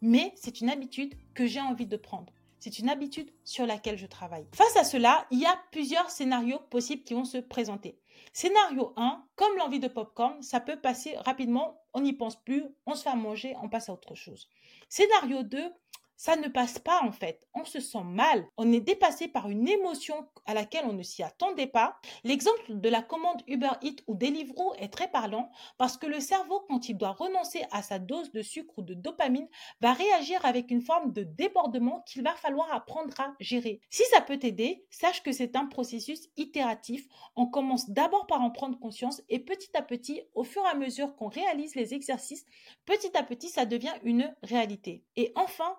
mais 0.00 0.32
c'est 0.34 0.60
une 0.60 0.70
habitude 0.70 1.14
que 1.32 1.46
j'ai 1.46 1.60
envie 1.60 1.86
de 1.86 1.96
prendre. 1.96 2.32
C'est 2.58 2.78
une 2.78 2.88
habitude 2.88 3.30
sur 3.44 3.66
laquelle 3.66 3.98
je 3.98 4.06
travaille. 4.06 4.46
Face 4.54 4.76
à 4.76 4.84
cela, 4.84 5.26
il 5.30 5.38
y 5.38 5.46
a 5.46 5.60
plusieurs 5.70 6.10
scénarios 6.10 6.60
possibles 6.70 7.04
qui 7.04 7.14
vont 7.14 7.24
se 7.24 7.38
présenter. 7.38 7.98
Scénario 8.32 8.92
1, 8.96 9.24
comme 9.34 9.56
l'envie 9.56 9.80
de 9.80 9.88
popcorn, 9.88 10.42
ça 10.42 10.60
peut 10.60 10.76
passer 10.76 11.16
rapidement, 11.18 11.80
on 11.94 12.00
n'y 12.00 12.12
pense 12.12 12.36
plus, 12.36 12.64
on 12.86 12.94
se 12.94 13.02
fait 13.02 13.16
manger, 13.16 13.56
on 13.62 13.68
passe 13.68 13.88
à 13.88 13.92
autre 13.92 14.14
chose. 14.14 14.48
Scénario 14.88 15.42
2, 15.42 15.72
ça 16.16 16.36
ne 16.36 16.48
passe 16.48 16.78
pas 16.78 17.02
en 17.02 17.12
fait. 17.12 17.46
On 17.54 17.64
se 17.64 17.80
sent 17.80 18.04
mal. 18.04 18.46
On 18.56 18.72
est 18.72 18.80
dépassé 18.80 19.28
par 19.28 19.48
une 19.48 19.68
émotion 19.68 20.28
à 20.46 20.54
laquelle 20.54 20.86
on 20.86 20.92
ne 20.92 21.02
s'y 21.02 21.22
attendait 21.22 21.66
pas. 21.66 21.98
L'exemple 22.24 22.78
de 22.80 22.88
la 22.88 23.02
commande 23.02 23.42
Uber 23.46 23.72
Eats 23.82 24.02
ou 24.06 24.14
Deliveroo 24.14 24.74
est 24.78 24.92
très 24.92 25.08
parlant 25.08 25.50
parce 25.78 25.96
que 25.96 26.06
le 26.06 26.20
cerveau, 26.20 26.60
quand 26.68 26.88
il 26.88 26.96
doit 26.96 27.12
renoncer 27.12 27.64
à 27.70 27.82
sa 27.82 27.98
dose 27.98 28.32
de 28.32 28.42
sucre 28.42 28.78
ou 28.78 28.82
de 28.82 28.94
dopamine, 28.94 29.48
va 29.80 29.92
réagir 29.92 30.44
avec 30.44 30.70
une 30.70 30.82
forme 30.82 31.12
de 31.12 31.22
débordement 31.22 32.02
qu'il 32.06 32.22
va 32.22 32.34
falloir 32.34 32.72
apprendre 32.72 33.18
à 33.20 33.34
gérer. 33.40 33.80
Si 33.90 34.02
ça 34.10 34.20
peut 34.20 34.38
t'aider, 34.38 34.84
sache 34.90 35.22
que 35.22 35.32
c'est 35.32 35.56
un 35.56 35.66
processus 35.66 36.28
itératif. 36.36 37.06
On 37.36 37.46
commence 37.46 37.90
d'abord 37.90 38.26
par 38.26 38.42
en 38.42 38.50
prendre 38.50 38.78
conscience 38.78 39.22
et 39.28 39.38
petit 39.38 39.76
à 39.76 39.82
petit, 39.82 40.22
au 40.34 40.44
fur 40.44 40.62
et 40.64 40.68
à 40.68 40.74
mesure 40.74 41.14
qu'on 41.16 41.28
réalise 41.28 41.74
les 41.74 41.94
exercices, 41.94 42.44
petit 42.84 43.16
à 43.16 43.22
petit, 43.22 43.48
ça 43.48 43.66
devient 43.66 43.94
une 44.02 44.34
réalité. 44.42 45.04
Et 45.16 45.32
enfin, 45.36 45.76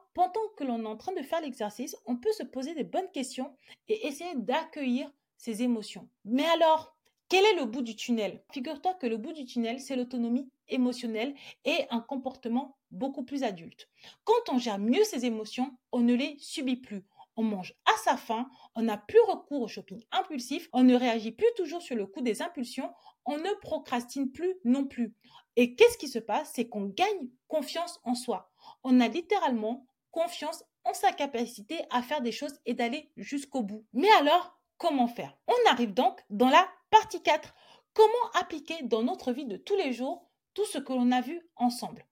que 0.56 0.64
l'on 0.64 0.84
est 0.84 0.88
en 0.88 0.98
train 0.98 1.14
de 1.14 1.22
faire 1.22 1.42
l'exercice, 1.42 1.96
on 2.06 2.18
peut 2.18 2.32
se 2.32 2.44
poser 2.44 2.74
des 2.74 2.84
bonnes 2.84 3.12
questions 3.12 3.56
et 3.88 4.08
essayer 4.08 4.36
d'accueillir 4.36 5.12
ses 5.38 5.64
émotions. 5.64 6.10
Mais 6.26 6.46
alors, 6.46 6.96
quel 7.30 7.44
est 7.46 7.60
le 7.60 7.66
bout 7.66 7.82
du 7.82 7.96
tunnel? 7.96 8.44
Figure-toi 8.52 8.94
que 8.96 9.08
le 9.08 9.18
bout 9.18 9.34
du 9.34 9.46
tunnel, 9.46 9.80
c'est 9.80 9.96
l'autonomie 9.96 10.50
émotionnelle 10.70 11.36
et 11.66 11.86
un 11.90 12.02
comportement 12.02 12.78
beaucoup 12.92 13.24
plus 13.24 13.44
adulte. 13.44 13.90
Quand 14.24 14.52
on 14.52 14.58
gère 14.58 14.80
mieux 14.80 15.04
ses 15.04 15.26
émotions, 15.26 15.78
on 15.92 16.00
ne 16.00 16.14
les 16.14 16.38
subit 16.40 16.78
plus. 16.78 17.06
On 17.36 17.44
mange 17.44 17.76
à 17.86 17.92
sa 18.04 18.18
faim, 18.18 18.50
on 18.74 18.82
n'a 18.84 18.98
plus 18.98 19.20
recours 19.28 19.62
au 19.62 19.68
shopping 19.68 20.04
impulsif, 20.12 20.70
on 20.74 20.84
ne 20.84 20.96
réagit 20.96 21.32
plus 21.32 21.46
toujours 21.56 21.84
sur 21.84 21.96
le 21.96 22.08
coup 22.08 22.22
des 22.22 22.42
impulsions, 22.42 22.92
on 23.26 23.38
ne 23.38 23.60
procrastine 23.62 24.32
plus 24.32 24.56
non 24.64 24.86
plus. 24.86 25.14
Et 25.56 25.76
qu'est-ce 25.76 25.98
qui 26.00 26.08
se 26.08 26.20
passe? 26.20 26.52
C'est 26.56 26.68
qu'on 26.68 26.86
gagne 26.86 27.30
confiance 27.48 28.00
en 28.04 28.16
soi. 28.16 28.52
On 28.84 29.00
a 29.00 29.08
littéralement 29.08 29.87
confiance 30.12 30.64
en 30.84 30.94
sa 30.94 31.12
capacité 31.12 31.80
à 31.90 32.02
faire 32.02 32.22
des 32.22 32.32
choses 32.32 32.60
et 32.66 32.74
d'aller 32.74 33.12
jusqu'au 33.18 33.64
bout. 33.64 33.86
Mais 33.94 34.10
alors, 34.20 34.58
comment 34.78 35.08
faire? 35.08 35.38
On 35.48 35.70
arrive 35.70 35.94
donc 35.94 36.20
dans 36.30 36.50
la 36.50 36.68
partie 36.90 37.22
4. 37.22 37.54
Comment 37.94 38.32
appliquer 38.40 38.84
dans 38.84 39.04
notre 39.04 39.32
vie 39.32 39.46
de 39.46 39.58
tous 39.58 39.76
les 39.76 39.94
jours 39.94 40.30
tout 40.54 40.66
ce 40.66 40.78
que 40.78 40.94
l'on 40.94 41.12
a 41.12 41.22
vu 41.22 41.42
ensemble? 41.56 42.06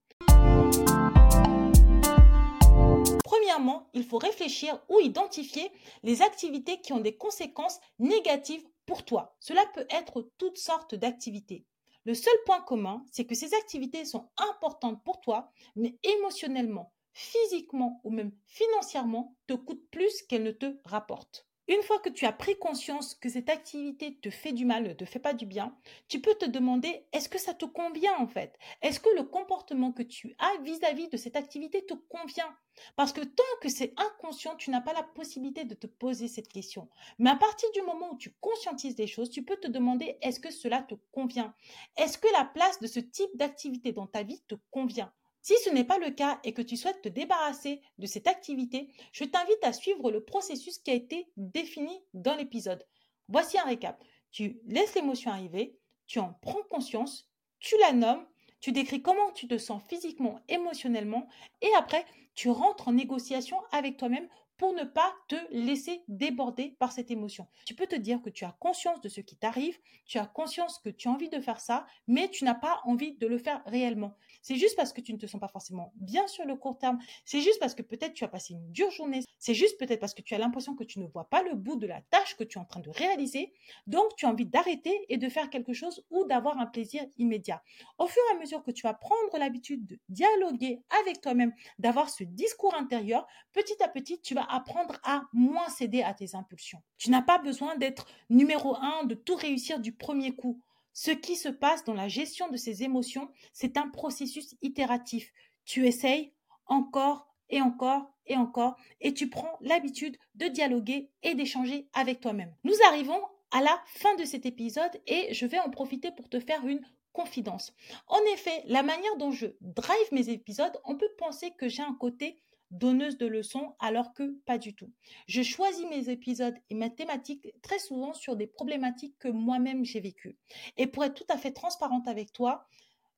Premièrement, 3.23 3.89
il 3.93 4.03
faut 4.03 4.17
réfléchir 4.17 4.79
ou 4.89 4.99
identifier 4.99 5.71
les 6.03 6.21
activités 6.21 6.81
qui 6.81 6.93
ont 6.93 6.99
des 6.99 7.15
conséquences 7.15 7.79
négatives 7.99 8.65
pour 8.85 9.05
toi. 9.05 9.35
Cela 9.39 9.63
peut 9.73 9.85
être 9.89 10.29
toutes 10.37 10.57
sortes 10.57 10.95
d'activités. 10.95 11.65
Le 12.05 12.13
seul 12.13 12.33
point 12.45 12.61
commun, 12.61 13.03
c'est 13.11 13.25
que 13.25 13.33
ces 13.33 13.53
activités 13.55 14.05
sont 14.05 14.29
importantes 14.37 15.03
pour 15.03 15.21
toi, 15.21 15.51
mais 15.75 15.97
émotionnellement, 16.03 16.93
physiquement 17.15 18.01
ou 18.03 18.11
même 18.11 18.33
financièrement 18.45 19.35
te 19.47 19.53
coûte 19.53 19.89
plus 19.89 20.21
qu'elle 20.23 20.43
ne 20.43 20.51
te 20.51 20.77
rapporte. 20.83 21.47
Une 21.67 21.81
fois 21.81 21.97
que 21.97 22.09
tu 22.09 22.25
as 22.25 22.31
pris 22.31 22.59
conscience 22.59 23.15
que 23.15 23.29
cette 23.29 23.49
activité 23.49 24.19
te 24.21 24.29
fait 24.29 24.51
du 24.51 24.65
mal, 24.65 24.83
ne 24.83 24.93
te 24.93 25.05
fait 25.05 25.17
pas 25.17 25.33
du 25.33 25.47
bien, 25.47 25.75
tu 26.07 26.21
peux 26.21 26.35
te 26.35 26.45
demander 26.45 27.07
est-ce 27.11 27.27
que 27.27 27.39
ça 27.39 27.55
te 27.55 27.65
convient 27.65 28.15
en 28.19 28.27
fait? 28.27 28.55
Est-ce 28.83 28.99
que 28.99 29.09
le 29.15 29.23
comportement 29.23 29.91
que 29.91 30.03
tu 30.03 30.35
as 30.37 30.61
vis-à-vis 30.61 31.07
de 31.07 31.17
cette 31.17 31.35
activité 31.35 31.83
te 31.83 31.95
convient? 31.95 32.55
Parce 32.95 33.13
que 33.13 33.21
tant 33.21 33.43
que 33.61 33.69
c'est 33.69 33.93
inconscient, 33.97 34.55
tu 34.57 34.69
n'as 34.69 34.81
pas 34.81 34.93
la 34.93 35.01
possibilité 35.01 35.63
de 35.63 35.73
te 35.73 35.87
poser 35.87 36.27
cette 36.27 36.49
question. 36.49 36.87
Mais 37.17 37.31
à 37.31 37.35
partir 37.35 37.71
du 37.71 37.81
moment 37.81 38.11
où 38.11 38.17
tu 38.17 38.35
conscientises 38.41 38.95
des 38.95 39.07
choses, 39.07 39.31
tu 39.31 39.43
peux 39.43 39.57
te 39.57 39.67
demander 39.67 40.19
est-ce 40.21 40.39
que 40.39 40.51
cela 40.51 40.83
te 40.83 40.95
convient? 41.11 41.55
Est-ce 41.97 42.19
que 42.19 42.31
la 42.33 42.45
place 42.45 42.79
de 42.79 42.87
ce 42.87 42.99
type 42.99 43.35
d'activité 43.35 43.91
dans 43.91 44.05
ta 44.07 44.21
vie 44.21 44.43
te 44.47 44.55
convient? 44.69 45.11
Si 45.45 45.53
ce 45.63 45.69
n'est 45.69 45.83
pas 45.83 45.99
le 45.99 46.09
cas 46.09 46.39
et 46.43 46.53
que 46.53 46.63
tu 46.63 46.75
souhaites 46.75 47.03
te 47.03 47.07
débarrasser 47.07 47.79
de 47.99 48.07
cette 48.07 48.25
activité, 48.25 48.89
je 49.11 49.25
t'invite 49.25 49.63
à 49.63 49.73
suivre 49.73 50.09
le 50.09 50.23
processus 50.23 50.79
qui 50.79 50.89
a 50.89 50.95
été 50.95 51.27
défini 51.37 52.01
dans 52.15 52.35
l'épisode. 52.35 52.83
Voici 53.27 53.59
un 53.59 53.65
récap. 53.65 54.03
Tu 54.31 54.59
laisses 54.65 54.95
l'émotion 54.95 55.29
arriver, 55.29 55.77
tu 56.07 56.17
en 56.17 56.33
prends 56.41 56.63
conscience, 56.71 57.29
tu 57.59 57.75
la 57.77 57.93
nommes, 57.93 58.25
tu 58.59 58.71
décris 58.71 59.03
comment 59.03 59.31
tu 59.33 59.47
te 59.47 59.59
sens 59.59 59.83
physiquement, 59.87 60.39
émotionnellement, 60.47 61.27
et 61.61 61.69
après, 61.77 62.05
tu 62.33 62.49
rentres 62.49 62.87
en 62.87 62.93
négociation 62.93 63.57
avec 63.71 63.97
toi-même 63.97 64.27
pour 64.57 64.73
ne 64.73 64.83
pas 64.83 65.13
te 65.27 65.35
laisser 65.51 66.01
déborder 66.07 66.75
par 66.79 66.91
cette 66.91 67.11
émotion. 67.11 67.47
Tu 67.65 67.75
peux 67.75 67.87
te 67.87 67.95
dire 67.95 68.21
que 68.21 68.29
tu 68.29 68.45
as 68.45 68.55
conscience 68.59 69.01
de 69.01 69.09
ce 69.09 69.21
qui 69.21 69.35
t'arrive, 69.35 69.77
tu 70.05 70.17
as 70.17 70.25
conscience 70.25 70.79
que 70.79 70.89
tu 70.89 71.07
as 71.07 71.11
envie 71.11 71.29
de 71.29 71.39
faire 71.39 71.59
ça, 71.59 71.85
mais 72.07 72.29
tu 72.29 72.45
n'as 72.45 72.55
pas 72.55 72.81
envie 72.85 73.13
de 73.13 73.27
le 73.27 73.37
faire 73.37 73.61
réellement. 73.65 74.15
C'est 74.45 74.57
juste 74.57 74.75
parce 74.75 74.93
que 74.93 75.01
tu 75.01 75.11
ne 75.11 75.17
te 75.17 75.25
sens 75.25 75.41
pas 75.41 75.47
forcément 75.47 75.91
bien 75.95 76.27
sur 76.27 76.45
le 76.45 76.55
court 76.55 76.77
terme, 76.77 76.99
c'est 77.25 77.41
juste 77.41 77.59
parce 77.59 77.73
que 77.73 77.81
peut-être 77.81 78.13
tu 78.13 78.23
as 78.23 78.27
passé 78.27 78.53
une 78.53 78.71
dure 78.71 78.91
journée, 78.91 79.21
c'est 79.39 79.55
juste 79.55 79.79
peut-être 79.79 79.99
parce 79.99 80.13
que 80.13 80.21
tu 80.21 80.35
as 80.35 80.37
l'impression 80.37 80.75
que 80.75 80.83
tu 80.83 80.99
ne 80.99 81.07
vois 81.07 81.27
pas 81.27 81.41
le 81.41 81.55
bout 81.55 81.77
de 81.77 81.87
la 81.87 81.99
tâche 82.11 82.35
que 82.37 82.43
tu 82.43 82.59
es 82.59 82.61
en 82.61 82.65
train 82.65 82.79
de 82.79 82.91
réaliser, 82.91 83.53
donc 83.87 84.15
tu 84.15 84.27
as 84.27 84.29
envie 84.29 84.45
d'arrêter 84.45 84.95
et 85.09 85.17
de 85.17 85.29
faire 85.29 85.49
quelque 85.49 85.73
chose 85.73 86.05
ou 86.11 86.25
d'avoir 86.25 86.59
un 86.59 86.67
plaisir 86.67 87.03
immédiat. 87.17 87.63
Au 87.97 88.05
fur 88.05 88.21
et 88.29 88.35
à 88.35 88.39
mesure 88.39 88.61
que 88.61 88.69
tu 88.69 88.83
vas 88.83 88.93
prendre 88.93 89.35
l'habitude 89.39 89.83
de 89.87 89.99
dialoguer 90.09 90.83
avec 91.01 91.21
toi-même, 91.21 91.51
d'avoir 91.79 92.11
ce 92.11 92.23
discours 92.23 92.75
intérieur, 92.75 93.25
petit 93.51 93.81
à 93.81 93.87
petit, 93.87 94.21
tu 94.21 94.35
vas 94.35 94.43
apprendre 94.43 94.99
à 95.01 95.23
moins 95.33 95.69
céder 95.69 96.03
à 96.03 96.13
tes 96.13 96.35
impulsions. 96.35 96.83
Tu 96.99 97.09
n'as 97.09 97.23
pas 97.23 97.39
besoin 97.39 97.77
d'être 97.77 98.05
numéro 98.29 98.75
un, 98.75 99.05
de 99.05 99.15
tout 99.15 99.35
réussir 99.35 99.79
du 99.79 99.91
premier 99.91 100.35
coup. 100.35 100.61
Ce 100.97 101.11
qui 101.11 101.35
se 101.35 101.49
passe 101.49 101.83
dans 101.83 101.93
la 101.93 102.07
gestion 102.07 102.47
de 102.47 102.55
ces 102.55 102.83
émotions, 102.83 103.29
c'est 103.51 103.75
un 103.75 103.89
processus 103.89 104.55
itératif. 104.61 105.33
Tu 105.65 105.85
essayes 105.85 106.33
encore 106.67 107.27
et 107.49 107.61
encore 107.61 108.13
et 108.27 108.37
encore, 108.37 108.77
et 109.01 109.13
tu 109.13 109.29
prends 109.29 109.57
l'habitude 109.59 110.17
de 110.35 110.47
dialoguer 110.47 111.11
et 111.21 111.35
d'échanger 111.35 111.89
avec 111.93 112.21
toi-même. 112.21 112.55
Nous 112.63 112.73
arrivons 112.87 113.21
à 113.51 113.61
la 113.61 113.77
fin 113.87 114.15
de 114.15 114.23
cet 114.23 114.45
épisode 114.45 115.01
et 115.05 115.33
je 115.33 115.45
vais 115.45 115.59
en 115.59 115.69
profiter 115.69 116.11
pour 116.11 116.29
te 116.29 116.39
faire 116.39 116.65
une 116.65 116.81
confidence. 117.11 117.73
En 118.07 118.21
effet, 118.33 118.63
la 118.65 118.81
manière 118.81 119.17
dont 119.17 119.31
je 119.31 119.47
drive 119.59 120.07
mes 120.13 120.29
épisodes, 120.29 120.79
on 120.85 120.95
peut 120.95 121.11
penser 121.17 121.51
que 121.51 121.67
j'ai 121.67 121.83
un 121.83 121.93
côté 121.99 122.41
donneuse 122.71 123.17
de 123.17 123.25
leçons 123.25 123.75
alors 123.79 124.13
que 124.13 124.37
pas 124.45 124.57
du 124.57 124.75
tout. 124.75 124.91
Je 125.27 125.41
choisis 125.41 125.85
mes 125.89 126.09
épisodes 126.09 126.55
et 126.69 126.75
mes 126.75 126.93
thématiques 126.93 127.47
très 127.61 127.79
souvent 127.79 128.13
sur 128.13 128.35
des 128.35 128.47
problématiques 128.47 129.17
que 129.19 129.27
moi-même 129.27 129.85
j'ai 129.85 129.99
vécues. 129.99 130.37
Et 130.77 130.87
pour 130.87 131.03
être 131.03 131.13
tout 131.13 131.33
à 131.33 131.37
fait 131.37 131.51
transparente 131.51 132.07
avec 132.07 132.33
toi, 132.33 132.67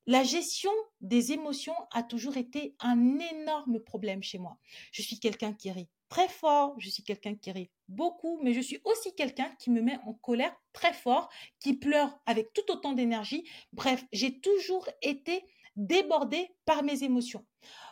la 0.06 0.24
gestion 0.24 0.72
des 1.02 1.34
émotions 1.34 1.76
a 1.92 2.02
toujours 2.02 2.38
été 2.38 2.76
un 2.80 3.20
énorme 3.20 3.80
problème 3.80 4.24
chez 4.24 4.38
moi. 4.38 4.58
Je 4.92 5.02
suis 5.02 5.20
quelqu'un 5.20 5.54
qui 5.54 5.70
rit 5.70 5.90
très 6.08 6.30
fort, 6.30 6.76
je 6.78 6.90
suis 6.90 7.04
quelqu'un 7.04 7.36
qui 7.36 7.52
rit 7.52 7.70
beaucoup, 7.90 8.40
mais 8.42 8.54
je 8.54 8.62
suis 8.62 8.80
aussi 8.86 9.14
quelqu'un 9.16 9.54
qui 9.60 9.70
me 9.70 9.82
met 9.82 9.98
en 10.06 10.14
colère 10.14 10.56
très 10.72 10.94
fort, 10.94 11.30
qui 11.60 11.74
pleure 11.74 12.18
avec 12.26 12.54
tout 12.54 12.72
autant 12.72 12.94
d'énergie. 12.94 13.50
Bref, 13.74 14.06
j'ai 14.14 14.40
toujours 14.40 14.88
été 15.02 15.44
débordée 15.76 16.50
par 16.66 16.84
mes 16.84 17.04
émotions. 17.04 17.46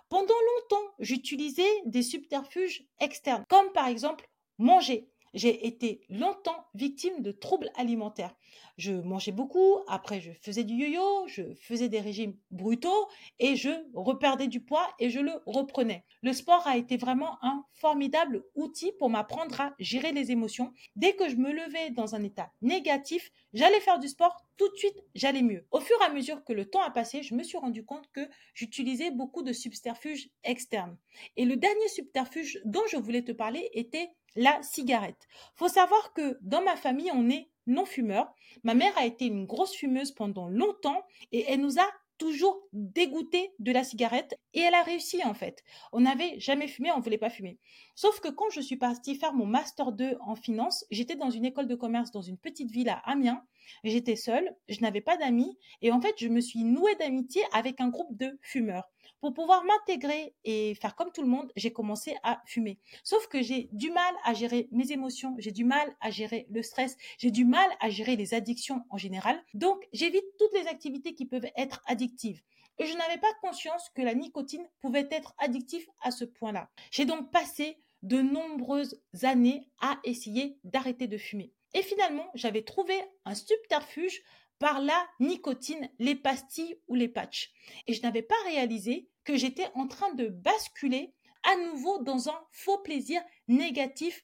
Pendant 0.10 0.34
longtemps, 0.34 0.94
j'utilisais 1.00 1.82
des 1.86 2.04
subterfuges 2.04 2.86
externes, 3.00 3.44
comme 3.50 3.72
par 3.74 3.88
exemple 3.88 4.30
manger. 4.58 5.10
J'ai 5.36 5.68
été 5.68 6.00
longtemps 6.10 6.66
victime 6.76 7.22
de 7.22 7.34
troubles 7.34 7.70
alimentaires. 7.76 8.34
Je 8.78 8.94
mangeais 8.94 9.34
beaucoup, 9.34 9.80
après 9.88 10.22
je 10.22 10.32
faisais 10.42 10.64
du 10.64 10.76
yo-yo, 10.76 11.28
je 11.28 11.44
faisais 11.56 11.90
des 11.90 12.00
régimes 12.00 12.38
brutaux 12.52 13.10
et 13.40 13.58
je 13.58 13.70
reperdais 13.94 14.48
du 14.48 14.62
poids 14.62 14.88
et 14.98 15.10
je 15.10 15.20
le 15.20 15.34
reprenais. 15.46 16.06
Le 16.22 16.32
sport 16.32 16.66
a 16.66 16.78
été 16.78 16.96
vraiment 16.96 17.38
un 17.42 17.66
formidable 17.74 18.46
outil 18.56 18.94
pour 18.94 19.10
m'apprendre 19.10 19.60
à 19.60 19.76
gérer 19.78 20.14
les 20.14 20.32
émotions. 20.32 20.72
Dès 20.96 21.18
que 21.18 21.28
je 21.28 21.36
me 21.36 21.52
levais 21.52 21.90
dans 21.92 22.16
un 22.16 22.24
état 22.24 22.52
négatif, 22.62 23.30
j'allais 23.54 23.82
faire 23.82 24.00
du 24.00 24.08
sport, 24.08 24.38
tout 24.56 24.70
de 24.70 24.78
suite 24.78 25.04
j'allais 25.16 25.42
mieux. 25.42 25.66
Au 25.72 25.82
fur 25.82 25.98
et 26.02 26.06
à 26.06 26.14
mesure 26.14 26.46
que 26.46 26.54
le 26.54 26.64
temps 26.64 26.82
a 26.82 26.92
passé, 26.92 27.24
je 27.24 27.36
me 27.36 27.44
suis 27.44 27.58
rendu 27.58 27.84
compte 27.84 28.10
que 28.14 28.28
j'utilisais 28.54 29.12
beaucoup 29.12 29.44
de 29.44 29.52
subterfuges 29.52 30.30
externes. 30.46 30.98
Et 31.36 31.44
le 31.44 31.58
dernier 31.58 31.90
subterfuge 31.90 32.62
dont 32.64 32.84
je 32.90 32.96
voulais 32.96 33.24
te 33.24 33.34
parler 33.34 33.70
était 33.74 34.12
la 34.36 34.62
cigarette. 34.64 35.28
Faut 35.56 35.68
savoir 35.68 36.14
que 36.14 36.38
dans 36.42 36.62
ma 36.62 36.76
famille, 36.76 37.12
on 37.14 37.30
est 37.30 37.50
non 37.68 37.86
fumeur. 37.86 38.34
Ma 38.64 38.74
mère 38.74 38.98
a 38.98 39.06
été 39.06 39.26
une 39.26 39.46
grosse 39.46 39.76
fumeuse 39.76 40.12
pendant 40.12 40.48
longtemps 40.48 41.04
et 41.32 41.46
elle 41.48 41.62
nous 41.62 41.80
a 41.80 41.88
toujours 42.18 42.62
dégoûté 42.72 43.52
de 43.60 43.72
la 43.72 43.84
cigarette 43.84 44.40
et 44.54 44.62
elle 44.62 44.74
a 44.74 44.84
réussi 44.84 45.24
en 45.26 45.34
fait. 45.34 45.64
On 45.92 46.02
n'avait 46.02 46.40
jamais 46.40 46.68
fumé, 46.68 46.92
on 46.92 46.98
ne 46.98 47.04
voulait 47.04 47.18
pas 47.18 47.30
fumer. 47.30 47.60
Sauf 47.96 48.20
que 48.20 48.30
quand 48.30 48.50
je 48.52 48.62
suis 48.62 48.78
partie 48.78 49.16
faire 49.16 49.34
mon 49.34 49.46
master 49.46 49.92
2 49.92 50.18
en 50.22 50.36
finance, 50.36 50.86
j'étais 50.92 51.16
dans 51.16 51.30
une 51.30 51.46
école 51.46 51.68
de 51.68 51.76
commerce 51.76 52.12
dans 52.12 52.22
une 52.22 52.38
petite 52.38 52.72
ville 52.72 52.90
à 52.90 53.02
Amiens. 53.06 53.44
J'étais 53.84 54.16
seule, 54.16 54.56
je 54.70 54.80
n'avais 54.82 55.02
pas 55.02 55.18
d'amis 55.18 55.58
et 55.82 55.92
en 55.92 56.00
fait, 56.00 56.16
je 56.18 56.28
me 56.28 56.40
suis 56.40 56.64
nouée 56.64 56.96
d'amitié 56.96 57.42
avec 57.52 57.82
un 57.82 57.90
groupe 57.90 58.16
de 58.16 58.38
fumeurs. 58.42 58.90
Pour 59.22 59.34
pouvoir 59.34 59.64
m'intégrer 59.64 60.36
et 60.44 60.76
faire 60.76 60.96
comme 60.96 61.12
tout 61.12 61.22
le 61.22 61.28
monde, 61.28 61.52
j'ai 61.56 61.72
commencé 61.74 62.16
à 62.24 62.42
fumer. 62.46 62.80
Sauf 63.04 63.28
que 63.28 63.42
j'ai 63.42 63.70
du 63.72 63.90
mal 63.90 64.14
à 64.24 64.34
gérer 64.34 64.68
mes 64.72 64.92
émotions, 64.92 65.36
j'ai 65.40 65.52
du 65.52 65.64
mal 65.64 65.96
à 66.02 66.12
gérer 66.12 66.46
le 66.50 66.62
stress, 66.62 66.96
j'ai 67.18 67.32
du 67.32 67.46
mal 67.46 67.68
à 67.80 67.90
gérer 67.90 68.16
les 68.16 68.34
addictions 68.34 68.84
en 68.90 68.98
général. 68.98 69.42
Donc, 69.54 69.88
j'évite 69.94 70.26
toutes 70.38 70.54
les 70.54 70.68
activités 70.68 71.16
qui 71.16 71.26
peuvent 71.26 71.50
être 71.56 71.82
addictives. 71.88 72.42
Et 72.78 72.86
je 72.86 72.98
n'avais 72.98 73.18
pas 73.18 73.34
conscience 73.42 73.90
que 73.96 74.02
la 74.02 74.14
nicotine 74.14 74.68
pouvait 74.82 75.08
être 75.12 75.34
addictive 75.38 75.88
à 76.02 76.12
ce 76.12 76.26
point-là. 76.26 76.70
J'ai 76.92 77.06
donc 77.06 77.32
passé 77.32 77.80
de 78.04 78.22
nombreuses 78.22 79.02
années 79.24 79.70
à 79.80 80.00
essayer 80.04 80.60
d'arrêter 80.64 81.08
de 81.08 81.18
fumer. 81.18 81.54
Et 81.74 81.82
finalement, 81.82 82.30
j'avais 82.36 82.64
trouvé 82.64 82.96
un 83.26 83.36
subterfuge 83.36 84.22
par 84.60 84.82
la 84.82 85.08
nicotine, 85.20 85.90
les 86.00 86.16
pastilles 86.16 86.80
ou 86.88 86.96
les 86.96 87.10
patchs. 87.10 87.52
Et 87.88 87.94
je 87.94 88.02
n'avais 88.02 88.22
pas 88.22 88.36
réalisé 88.46 89.10
que 89.24 89.36
j'étais 89.36 89.68
en 89.76 89.88
train 89.88 90.14
de 90.14 90.28
basculer 90.28 91.14
à 91.44 91.56
nouveau 91.58 92.00
dans 92.00 92.30
un 92.30 92.48
faux 92.52 92.80
plaisir 92.80 93.22
négatif 93.48 94.24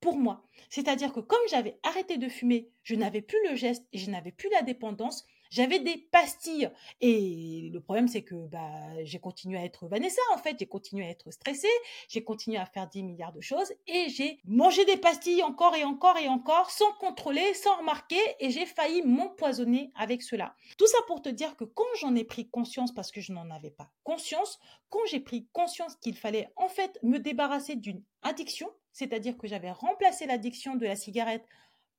pour 0.00 0.16
moi. 0.16 0.44
C'est-à-dire 0.70 1.12
que 1.12 1.20
comme 1.20 1.48
j'avais 1.48 1.78
arrêté 1.82 2.16
de 2.16 2.28
fumer, 2.28 2.70
je 2.82 2.94
n'avais 2.94 3.22
plus 3.22 3.38
le 3.48 3.56
geste 3.56 3.86
et 3.92 3.98
je 3.98 4.10
n'avais 4.10 4.32
plus 4.32 4.50
la 4.50 4.62
dépendance, 4.62 5.26
j'avais 5.50 5.78
des 5.78 5.96
pastilles. 5.96 6.70
Et 7.00 7.70
le 7.72 7.80
problème, 7.80 8.08
c'est 8.08 8.22
que 8.22 8.34
bah, 8.46 9.04
j'ai 9.04 9.18
continué 9.18 9.58
à 9.58 9.64
être 9.64 9.86
Vanessa, 9.88 10.22
en 10.34 10.38
fait. 10.38 10.56
J'ai 10.58 10.66
continué 10.66 11.04
à 11.04 11.10
être 11.10 11.30
stressée. 11.30 11.68
J'ai 12.08 12.24
continué 12.24 12.58
à 12.58 12.66
faire 12.66 12.88
10 12.88 13.02
milliards 13.02 13.32
de 13.32 13.40
choses. 13.40 13.72
Et 13.86 14.08
j'ai 14.08 14.40
mangé 14.44 14.84
des 14.84 14.96
pastilles 14.96 15.42
encore 15.42 15.74
et 15.74 15.84
encore 15.84 16.16
et 16.18 16.28
encore, 16.28 16.70
sans 16.70 16.92
contrôler, 16.94 17.54
sans 17.54 17.76
remarquer. 17.78 18.20
Et 18.40 18.50
j'ai 18.50 18.66
failli 18.66 19.02
m'empoisonner 19.02 19.92
avec 19.94 20.22
cela. 20.22 20.54
Tout 20.78 20.86
ça 20.86 20.98
pour 21.06 21.22
te 21.22 21.28
dire 21.28 21.56
que 21.56 21.64
quand 21.64 21.84
j'en 22.00 22.14
ai 22.14 22.24
pris 22.24 22.48
conscience, 22.48 22.92
parce 22.92 23.10
que 23.10 23.20
je 23.20 23.32
n'en 23.32 23.50
avais 23.50 23.70
pas 23.70 23.90
conscience, 24.04 24.58
quand 24.88 25.04
j'ai 25.10 25.20
pris 25.20 25.46
conscience 25.52 25.96
qu'il 25.96 26.16
fallait 26.16 26.48
en 26.56 26.68
fait 26.68 26.98
me 27.02 27.18
débarrasser 27.18 27.76
d'une 27.76 28.02
addiction, 28.22 28.70
c'est-à-dire 28.92 29.36
que 29.36 29.46
j'avais 29.46 29.70
remplacé 29.70 30.26
l'addiction 30.26 30.74
de 30.74 30.86
la 30.86 30.96
cigarette 30.96 31.44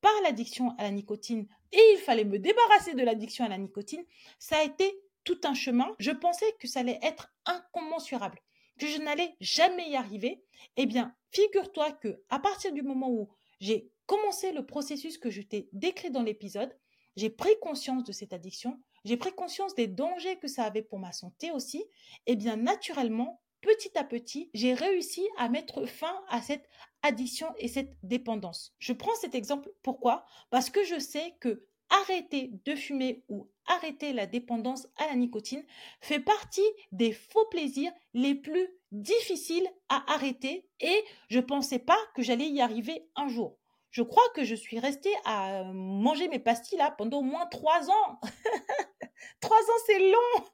par 0.01 0.13
l'addiction 0.23 0.75
à 0.77 0.83
la 0.83 0.91
nicotine 0.91 1.47
et 1.71 1.81
il 1.93 1.99
fallait 1.99 2.25
me 2.25 2.39
débarrasser 2.39 2.93
de 2.93 3.03
l'addiction 3.03 3.45
à 3.45 3.49
la 3.49 3.57
nicotine, 3.57 4.03
ça 4.39 4.57
a 4.57 4.63
été 4.63 4.99
tout 5.23 5.39
un 5.43 5.53
chemin. 5.53 5.93
Je 5.99 6.11
pensais 6.11 6.53
que 6.59 6.67
ça 6.67 6.79
allait 6.79 6.99
être 7.01 7.33
incommensurable, 7.45 8.39
que 8.79 8.87
je 8.87 8.99
n'allais 8.99 9.35
jamais 9.41 9.89
y 9.89 9.95
arriver. 9.95 10.41
Eh 10.77 10.85
bien, 10.85 11.13
figure-toi 11.31 11.91
que 11.93 12.21
à 12.29 12.39
partir 12.39 12.71
du 12.71 12.81
moment 12.81 13.09
où 13.09 13.29
j'ai 13.59 13.91
commencé 14.05 14.51
le 14.51 14.65
processus 14.65 15.17
que 15.17 15.29
je 15.29 15.41
t'ai 15.41 15.69
décrit 15.73 16.11
dans 16.11 16.23
l'épisode, 16.23 16.75
j'ai 17.17 17.29
pris 17.29 17.59
conscience 17.61 18.03
de 18.03 18.11
cette 18.11 18.31
addiction, 18.31 18.79
j'ai 19.03 19.17
pris 19.17 19.33
conscience 19.33 19.75
des 19.75 19.87
dangers 19.87 20.37
que 20.37 20.47
ça 20.47 20.63
avait 20.63 20.83
pour 20.83 20.99
ma 20.99 21.11
santé 21.11 21.51
aussi, 21.51 21.79
et 21.79 22.33
eh 22.33 22.35
bien 22.35 22.55
naturellement, 22.55 23.41
petit 23.61 23.97
à 23.97 24.03
petit, 24.03 24.49
j'ai 24.53 24.73
réussi 24.73 25.27
à 25.37 25.49
mettre 25.49 25.85
fin 25.85 26.23
à 26.29 26.41
cette 26.41 26.69
addiction 27.03 27.47
et 27.57 27.67
cette 27.67 27.95
dépendance. 28.03 28.73
Je 28.79 28.93
prends 28.93 29.15
cet 29.15 29.35
exemple 29.35 29.69
pourquoi? 29.83 30.25
Parce 30.49 30.69
que 30.69 30.83
je 30.83 30.99
sais 30.99 31.35
que 31.39 31.65
arrêter 31.89 32.51
de 32.65 32.75
fumer 32.75 33.23
ou 33.29 33.49
arrêter 33.65 34.13
la 34.13 34.25
dépendance 34.25 34.87
à 34.97 35.07
la 35.07 35.15
nicotine 35.15 35.63
fait 36.01 36.19
partie 36.19 36.67
des 36.91 37.11
faux 37.11 37.45
plaisirs 37.49 37.91
les 38.13 38.35
plus 38.35 38.67
difficiles 38.91 39.67
à 39.89 40.11
arrêter 40.13 40.67
et 40.79 41.03
je 41.29 41.39
ne 41.39 41.43
pensais 41.43 41.79
pas 41.79 41.97
que 42.15 42.23
j'allais 42.23 42.47
y 42.47 42.61
arriver 42.61 43.09
un 43.15 43.27
jour. 43.27 43.57
je 43.91 44.03
crois 44.03 44.27
que 44.35 44.43
je 44.43 44.55
suis 44.55 44.79
restée 44.79 45.13
à 45.25 45.63
manger 45.73 46.27
mes 46.27 46.39
pastilles 46.39 46.77
là 46.77 46.91
pendant 46.91 47.19
au 47.19 47.23
moins 47.23 47.45
trois 47.47 47.89
ans. 47.89 48.19
trois 49.41 49.57
ans, 49.57 49.81
c'est 49.85 49.99
long. 49.99 50.45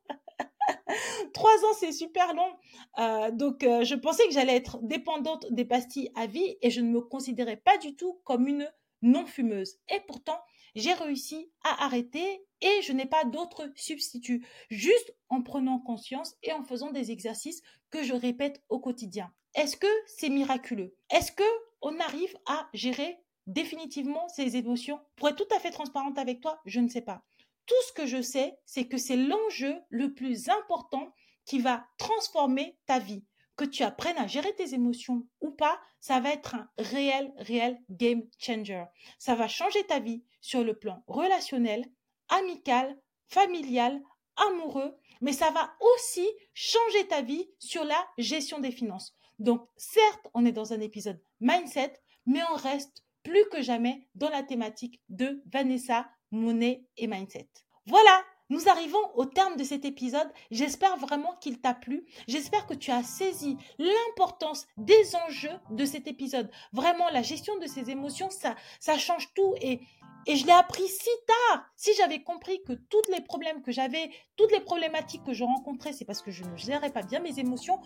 Trois 1.34 1.66
ans, 1.66 1.74
c'est 1.80 1.92
super 1.92 2.34
long. 2.34 2.52
Euh, 3.00 3.32
donc, 3.32 3.64
euh, 3.64 3.84
je 3.84 3.96
pensais 3.96 4.26
que 4.28 4.34
j'allais 4.34 4.56
être 4.56 4.80
dépendante 4.82 5.46
des 5.52 5.66
pastilles 5.66 6.12
à 6.16 6.28
vie 6.28 6.58
et 6.62 6.70
je 6.70 6.82
ne 6.82 6.90
me 6.90 7.02
considérais 7.02 7.58
pas 7.58 7.78
du 7.78 7.96
tout 7.96 8.20
comme 8.24 8.48
une 8.48 8.72
non-fumeuse. 9.02 9.78
Et 9.90 10.00
pourtant, 10.08 10.40
j'ai 10.76 10.94
réussi 10.94 11.52
à 11.64 11.86
arrêter 11.86 12.46
et 12.62 12.82
je 12.82 12.94
n'ai 12.94 13.06
pas 13.06 13.26
d'autre 13.26 13.72
substitut. 13.76 14.46
Juste 14.70 15.14
en 15.30 15.42
prenant 15.42 15.80
conscience 15.80 16.36
et 16.44 16.54
en 16.54 16.64
faisant 16.64 16.92
des 16.92 17.12
exercices 17.12 17.62
que 17.90 18.04
je 18.04 18.14
répète 18.14 18.62
au 18.70 18.80
quotidien. 18.80 19.32
Est-ce 19.56 19.78
que 19.78 19.88
c'est 20.08 20.30
miraculeux? 20.30 20.96
Est-ce 21.12 21.32
que 21.32 21.44
on 21.82 22.00
arrive 22.00 22.36
à 22.48 22.70
gérer 22.74 23.20
définitivement 23.46 24.28
ses 24.30 24.56
émotions? 24.56 25.00
Pour 25.16 25.30
être 25.30 25.36
tout 25.36 25.56
à 25.56 25.60
fait 25.60 25.70
transparente 25.72 26.18
avec 26.18 26.42
toi, 26.42 26.60
je 26.66 26.80
ne 26.80 26.88
sais 26.88 27.02
pas. 27.02 27.24
Tout 27.66 27.82
ce 27.88 27.94
que 27.94 28.06
je 28.06 28.22
sais, 28.22 28.58
c'est 28.66 28.88
que 28.88 28.98
c'est 28.98 29.16
l'enjeu 29.16 29.76
le 29.90 30.14
plus 30.14 30.50
important 30.50 31.14
qui 31.46 31.60
va 31.60 31.86
transformer 31.98 32.78
ta 32.86 33.00
vie. 33.00 33.24
Que 33.56 33.66
tu 33.66 33.84
apprennes 33.84 34.18
à 34.18 34.28
gérer 34.28 34.54
tes 34.56 34.74
émotions 34.74 35.28
ou 35.40 35.52
pas, 35.52 35.80
ça 36.00 36.20
va 36.20 36.32
être 36.32 36.56
un 36.56 36.70
réel, 36.78 37.32
réel 37.38 37.78
game 37.90 38.24
changer. 38.40 38.84
Ça 39.20 39.36
va 39.36 39.48
changer 39.48 39.84
ta 39.86 40.00
vie 40.00 40.24
sur 40.42 40.64
le 40.64 40.78
plan 40.78 41.04
relationnel, 41.08 41.86
amical, 42.30 42.98
familial, 43.28 44.02
amoureux, 44.36 44.98
mais 45.22 45.34
ça 45.34 45.52
va 45.52 45.74
aussi 45.80 46.28
changer 46.54 47.08
ta 47.08 47.22
vie 47.22 47.48
sur 47.60 47.84
la 47.84 48.08
gestion 48.18 48.60
des 48.60 48.72
finances. 48.72 49.16
Donc, 49.40 49.68
certes, 49.78 50.28
on 50.34 50.46
est 50.46 50.52
dans 50.52 50.74
un 50.74 50.80
épisode 50.80 51.22
mindset, 51.40 51.94
mais 52.26 52.42
on 52.52 52.56
reste 52.56 53.04
plus 53.24 53.48
que 53.50 53.62
jamais 53.62 54.08
dans 54.16 54.30
la 54.30 54.44
thématique 54.44 55.02
de 55.10 55.42
Vanessa, 55.52 56.10
monnaie 56.34 56.84
et 56.98 57.08
mindset. 57.08 57.48
Voilà, 57.86 58.24
nous 58.50 58.68
arrivons 58.70 59.00
au 59.16 59.26
terme 59.26 59.56
de 59.56 59.64
cet 59.64 59.86
épisode. 59.86 60.30
J'espère 60.52 60.98
vraiment 60.98 61.36
qu'il 61.40 61.60
t'a 61.60 61.74
plu. 61.74 62.06
J'espère 62.28 62.68
que 62.68 62.74
tu 62.74 62.92
as 62.92 63.04
saisi 63.04 63.58
l'importance 63.80 64.68
des 64.78 65.16
enjeux 65.28 65.60
de 65.72 65.86
cet 65.86 66.08
épisode. 66.08 66.52
Vraiment, 66.72 67.10
la 67.10 67.22
gestion 67.22 67.58
de 67.60 67.68
ces 67.68 67.90
émotions, 67.90 68.30
ça, 68.30 68.56
ça 68.80 68.98
change 68.98 69.34
tout 69.34 69.56
et 69.62 69.82
et 70.26 70.36
je 70.36 70.46
l'ai 70.46 70.54
appris 70.54 70.88
si 70.88 71.10
tard. 71.28 71.66
Si 71.76 71.92
j'avais 71.96 72.24
compris 72.24 72.62
que 72.64 72.74
tous 72.74 73.02
les 73.12 73.22
problèmes 73.22 73.62
que 73.62 73.72
j'avais, 73.72 74.10
toutes 74.38 74.52
les 74.52 74.62
problématiques 74.62 75.24
que 75.24 75.34
je 75.34 75.44
rencontrais, 75.44 75.94
c'est 75.94 76.06
parce 76.06 76.22
que 76.22 76.32
je 76.32 76.44
ne 76.44 76.56
gérais 76.56 76.92
pas 76.92 77.04
bien 77.04 77.20
mes 77.20 77.40
émotions, 77.40 77.80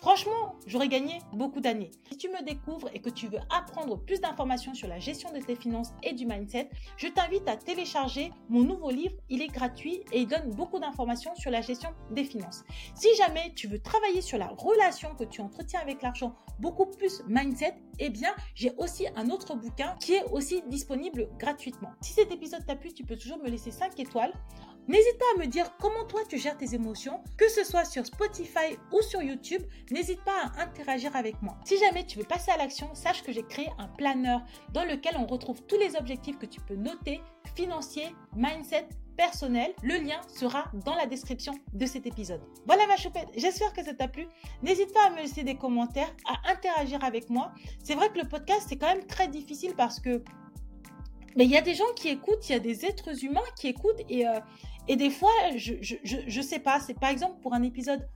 franchement, 0.00 0.56
j'aurais 0.66 0.88
gagné 0.88 1.20
beaucoup 1.32 1.60
d'années. 1.60 1.90
Si 2.10 2.16
tu 2.16 2.28
me 2.28 2.42
découvres 2.44 2.88
et 2.92 3.00
que 3.00 3.10
tu 3.10 3.26
veux 3.28 3.40
apprendre 3.50 3.98
plus 3.98 4.20
d'informations 4.20 4.74
sur 4.74 4.88
la 4.88 4.98
gestion 4.98 5.32
de 5.32 5.40
tes 5.40 5.56
finances 5.56 5.92
et 6.02 6.12
du 6.12 6.26
mindset, 6.26 6.70
je 6.96 7.08
t'invite 7.08 7.48
à 7.48 7.56
télécharger 7.56 8.30
mon 8.48 8.62
nouveau 8.62 8.90
livre. 8.90 9.16
Il 9.28 9.42
est 9.42 9.48
gratuit 9.48 10.02
et 10.12 10.20
il 10.20 10.26
donne 10.26 10.50
beaucoup 10.50 10.78
d'informations 10.78 11.34
sur 11.34 11.50
la 11.50 11.60
gestion 11.60 11.90
des 12.10 12.24
finances. 12.24 12.62
Si 12.94 13.08
jamais 13.16 13.52
tu 13.54 13.68
veux 13.68 13.80
travailler 13.80 14.20
sur 14.20 14.38
la 14.38 14.48
relation 14.48 15.14
que 15.14 15.24
tu 15.24 15.40
entretiens 15.40 15.80
avec 15.80 16.02
l'argent, 16.02 16.34
beaucoup 16.60 16.86
plus 16.86 17.22
mindset, 17.26 17.74
eh 17.98 18.10
bien, 18.10 18.34
j'ai 18.54 18.72
aussi 18.76 19.06
un 19.16 19.30
autre 19.30 19.54
bouquin 19.54 19.96
qui 20.00 20.14
est 20.14 20.24
aussi 20.30 20.62
disponible 20.68 21.28
gratuitement. 21.38 21.53
Si 22.00 22.12
cet 22.12 22.32
épisode 22.32 22.64
t'a 22.66 22.76
plu, 22.76 22.92
tu 22.92 23.04
peux 23.04 23.16
toujours 23.16 23.38
me 23.38 23.48
laisser 23.48 23.70
5 23.70 23.98
étoiles. 23.98 24.32
N'hésite 24.86 25.18
pas 25.18 25.24
à 25.34 25.38
me 25.38 25.46
dire 25.46 25.70
comment 25.80 26.04
toi 26.04 26.20
tu 26.28 26.36
gères 26.36 26.58
tes 26.58 26.74
émotions, 26.74 27.22
que 27.38 27.48
ce 27.48 27.64
soit 27.64 27.86
sur 27.86 28.04
Spotify 28.04 28.76
ou 28.92 29.00
sur 29.00 29.22
YouTube. 29.22 29.62
N'hésite 29.90 30.22
pas 30.24 30.50
à 30.56 30.62
interagir 30.62 31.16
avec 31.16 31.40
moi. 31.40 31.56
Si 31.64 31.78
jamais 31.78 32.04
tu 32.04 32.18
veux 32.18 32.24
passer 32.24 32.50
à 32.50 32.58
l'action, 32.58 32.94
sache 32.94 33.22
que 33.22 33.32
j'ai 33.32 33.44
créé 33.44 33.70
un 33.78 33.88
planeur 33.88 34.42
dans 34.74 34.84
lequel 34.84 35.16
on 35.16 35.26
retrouve 35.26 35.62
tous 35.62 35.78
les 35.78 35.96
objectifs 35.96 36.38
que 36.38 36.44
tu 36.44 36.60
peux 36.60 36.76
noter, 36.76 37.22
financiers, 37.54 38.14
mindset, 38.36 38.86
personnel. 39.16 39.72
Le 39.82 39.96
lien 39.96 40.20
sera 40.28 40.70
dans 40.84 40.94
la 40.94 41.06
description 41.06 41.54
de 41.72 41.86
cet 41.86 42.06
épisode. 42.06 42.42
Voilà 42.66 42.86
ma 42.86 42.96
choupette, 42.96 43.28
j'espère 43.36 43.72
que 43.72 43.82
ça 43.82 43.94
t'a 43.94 44.08
plu. 44.08 44.26
N'hésite 44.62 44.92
pas 44.92 45.06
à 45.06 45.10
me 45.10 45.16
laisser 45.16 45.44
des 45.44 45.54
commentaires, 45.56 46.14
à 46.26 46.50
interagir 46.50 47.02
avec 47.04 47.30
moi. 47.30 47.52
C'est 47.82 47.94
vrai 47.94 48.10
que 48.10 48.18
le 48.18 48.28
podcast, 48.28 48.66
c'est 48.68 48.76
quand 48.76 48.94
même 48.94 49.06
très 49.06 49.28
difficile 49.28 49.74
parce 49.76 49.98
que 49.98 50.22
mais 51.36 51.44
il 51.44 51.50
y 51.50 51.56
a 51.56 51.62
des 51.62 51.74
gens 51.74 51.92
qui 51.96 52.08
écoutent, 52.08 52.48
il 52.48 52.52
y 52.52 52.56
a 52.56 52.60
des 52.60 52.84
êtres 52.84 53.24
humains 53.24 53.40
qui 53.58 53.68
écoutent 53.68 54.00
et, 54.08 54.26
euh, 54.26 54.38
et 54.88 54.96
des 54.96 55.10
fois, 55.10 55.32
je, 55.56 55.74
je, 55.80 55.96
je, 56.04 56.40
sais 56.40 56.58
pas, 56.58 56.78
c'est 56.80 56.98
par 56.98 57.10
exemple 57.10 57.40
pour 57.40 57.54
un 57.54 57.62
épisode 57.62 58.06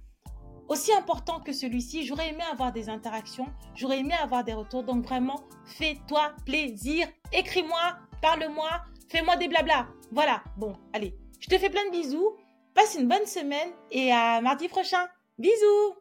aussi 0.69 0.93
important 0.93 1.41
que 1.41 1.53
celui-ci, 1.53 2.05
j'aurais 2.05 2.29
aimé 2.29 2.43
avoir 2.53 2.73
des 2.73 2.89
interactions, 2.91 3.47
j'aurais 3.75 4.01
aimé 4.01 4.15
avoir 4.23 4.45
des 4.45 4.53
retours. 4.53 4.85
Donc 4.85 5.05
vraiment, 5.05 5.43
fais-toi 5.65 6.33
plaisir, 6.45 7.09
écris-moi, 7.33 7.97
parle-moi, 8.21 8.69
fais-moi 9.09 9.37
des 9.37 9.49
blabla. 9.49 9.89
Voilà, 10.13 10.43
bon, 10.57 10.75
allez, 10.93 11.17
je 11.41 11.49
te 11.49 11.59
fais 11.59 11.71
plein 11.71 11.85
de 11.87 11.91
bisous, 11.91 12.37
passe 12.75 12.97
une 12.99 13.09
bonne 13.09 13.27
semaine 13.27 13.71
et 13.91 14.13
à 14.13 14.41
mardi 14.41 14.69
prochain. 14.69 15.07
Bisous 15.39 15.95